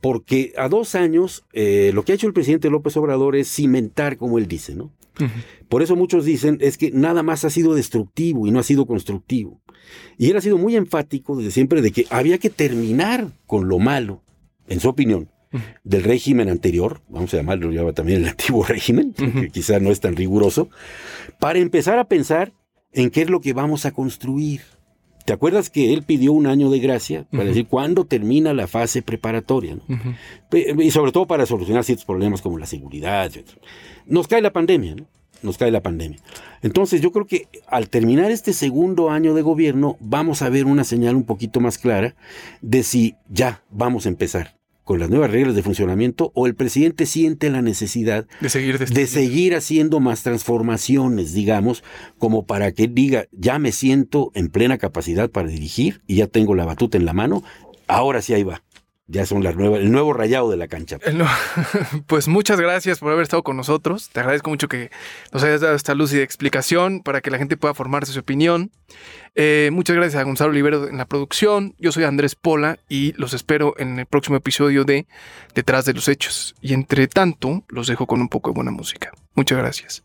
Porque 0.00 0.52
a 0.56 0.68
dos 0.68 0.94
años 0.94 1.44
eh, 1.52 1.90
lo 1.94 2.04
que 2.04 2.12
ha 2.12 2.14
hecho 2.14 2.26
el 2.26 2.32
presidente 2.32 2.70
López 2.70 2.96
Obrador 2.96 3.36
es 3.36 3.48
cimentar, 3.48 4.16
como 4.16 4.38
él 4.38 4.46
dice, 4.46 4.74
¿no? 4.74 4.92
Por 5.68 5.82
eso 5.82 5.96
muchos 5.96 6.24
dicen 6.24 6.56
es 6.62 6.78
que 6.78 6.90
nada 6.92 7.22
más 7.22 7.44
ha 7.44 7.50
sido 7.50 7.74
destructivo 7.74 8.46
y 8.46 8.50
no 8.50 8.58
ha 8.58 8.62
sido 8.62 8.86
constructivo. 8.86 9.60
Y 10.16 10.30
él 10.30 10.36
ha 10.36 10.40
sido 10.40 10.56
muy 10.56 10.76
enfático 10.76 11.36
desde 11.36 11.50
siempre 11.50 11.82
de 11.82 11.90
que 11.90 12.06
había 12.10 12.38
que 12.38 12.48
terminar 12.48 13.30
con 13.46 13.68
lo 13.68 13.78
malo, 13.78 14.22
en 14.66 14.80
su 14.80 14.88
opinión, 14.88 15.28
del 15.82 16.04
régimen 16.04 16.48
anterior, 16.48 17.00
vamos 17.08 17.34
a 17.34 17.38
llamarlo 17.38 17.72
ya 17.72 17.92
también 17.92 18.22
el 18.22 18.28
antiguo 18.30 18.64
régimen, 18.64 19.12
que 19.12 19.50
quizás 19.50 19.82
no 19.82 19.90
es 19.90 20.00
tan 20.00 20.16
riguroso, 20.16 20.68
para 21.38 21.58
empezar 21.58 21.98
a 21.98 22.04
pensar 22.04 22.52
en 22.92 23.10
qué 23.10 23.22
es 23.22 23.30
lo 23.30 23.40
que 23.40 23.52
vamos 23.52 23.84
a 23.86 23.92
construir. 23.92 24.62
¿Te 25.30 25.34
acuerdas 25.34 25.70
que 25.70 25.94
él 25.94 26.02
pidió 26.02 26.32
un 26.32 26.48
año 26.48 26.70
de 26.70 26.80
gracia 26.80 27.24
para 27.30 27.44
decir 27.44 27.68
cuándo 27.68 28.04
termina 28.04 28.52
la 28.52 28.66
fase 28.66 29.00
preparatoria? 29.00 29.76
Y 30.76 30.90
sobre 30.90 31.12
todo 31.12 31.28
para 31.28 31.46
solucionar 31.46 31.84
ciertos 31.84 32.04
problemas 32.04 32.42
como 32.42 32.58
la 32.58 32.66
seguridad. 32.66 33.30
Nos 34.06 34.26
cae 34.26 34.42
la 34.42 34.52
pandemia, 34.52 34.96
¿no? 34.96 35.06
Nos 35.44 35.56
cae 35.56 35.70
la 35.70 35.84
pandemia. 35.84 36.18
Entonces 36.62 37.00
yo 37.00 37.12
creo 37.12 37.28
que 37.28 37.46
al 37.68 37.88
terminar 37.88 38.32
este 38.32 38.52
segundo 38.52 39.08
año 39.08 39.32
de 39.32 39.42
gobierno 39.42 39.96
vamos 40.00 40.42
a 40.42 40.48
ver 40.48 40.66
una 40.66 40.82
señal 40.82 41.14
un 41.14 41.22
poquito 41.22 41.60
más 41.60 41.78
clara 41.78 42.16
de 42.60 42.82
si 42.82 43.14
ya 43.28 43.62
vamos 43.70 44.06
a 44.06 44.08
empezar 44.08 44.59
con 44.84 44.98
las 44.98 45.10
nuevas 45.10 45.30
reglas 45.30 45.54
de 45.54 45.62
funcionamiento 45.62 46.32
o 46.34 46.46
el 46.46 46.54
presidente 46.54 47.06
siente 47.06 47.50
la 47.50 47.62
necesidad 47.62 48.26
de 48.40 48.48
seguir, 48.48 48.78
de 48.78 49.06
seguir 49.06 49.54
haciendo 49.54 50.00
más 50.00 50.22
transformaciones, 50.22 51.32
digamos, 51.32 51.84
como 52.18 52.46
para 52.46 52.72
que 52.72 52.88
diga, 52.88 53.26
ya 53.32 53.58
me 53.58 53.72
siento 53.72 54.32
en 54.34 54.48
plena 54.48 54.78
capacidad 54.78 55.30
para 55.30 55.48
dirigir 55.48 56.02
y 56.06 56.16
ya 56.16 56.26
tengo 56.26 56.54
la 56.54 56.64
batuta 56.64 56.98
en 56.98 57.04
la 57.04 57.12
mano, 57.12 57.42
ahora 57.86 58.22
sí 58.22 58.34
ahí 58.34 58.42
va 58.42 58.62
ya 59.10 59.26
son 59.26 59.42
las 59.42 59.56
nuevas, 59.56 59.80
el 59.80 59.90
nuevo 59.90 60.12
rayado 60.12 60.50
de 60.50 60.56
la 60.56 60.68
cancha. 60.68 60.98
Pues 62.06 62.28
muchas 62.28 62.60
gracias 62.60 62.98
por 63.00 63.12
haber 63.12 63.22
estado 63.22 63.42
con 63.42 63.56
nosotros. 63.56 64.10
Te 64.10 64.20
agradezco 64.20 64.50
mucho 64.50 64.68
que 64.68 64.90
nos 65.32 65.42
hayas 65.42 65.60
dado 65.60 65.74
esta 65.74 65.94
luz 65.94 66.12
y 66.12 66.16
de 66.16 66.22
explicación 66.22 67.00
para 67.00 67.20
que 67.20 67.30
la 67.30 67.38
gente 67.38 67.56
pueda 67.56 67.74
formarse 67.74 68.12
su 68.12 68.20
opinión. 68.20 68.70
Eh, 69.34 69.70
muchas 69.72 69.96
gracias 69.96 70.20
a 70.20 70.24
Gonzalo 70.24 70.50
Olivero 70.50 70.88
en 70.88 70.96
la 70.96 71.06
producción. 71.06 71.74
Yo 71.78 71.92
soy 71.92 72.04
Andrés 72.04 72.34
Pola 72.34 72.78
y 72.88 73.12
los 73.12 73.34
espero 73.34 73.74
en 73.78 73.98
el 73.98 74.06
próximo 74.06 74.36
episodio 74.36 74.84
de 74.84 75.06
Detrás 75.54 75.84
de 75.84 75.94
los 75.94 76.08
Hechos. 76.08 76.54
Y 76.60 76.74
entre 76.74 77.08
tanto, 77.08 77.64
los 77.68 77.86
dejo 77.86 78.06
con 78.06 78.20
un 78.20 78.28
poco 78.28 78.50
de 78.50 78.54
buena 78.54 78.70
música. 78.70 79.12
Muchas 79.34 79.58
gracias. 79.58 80.02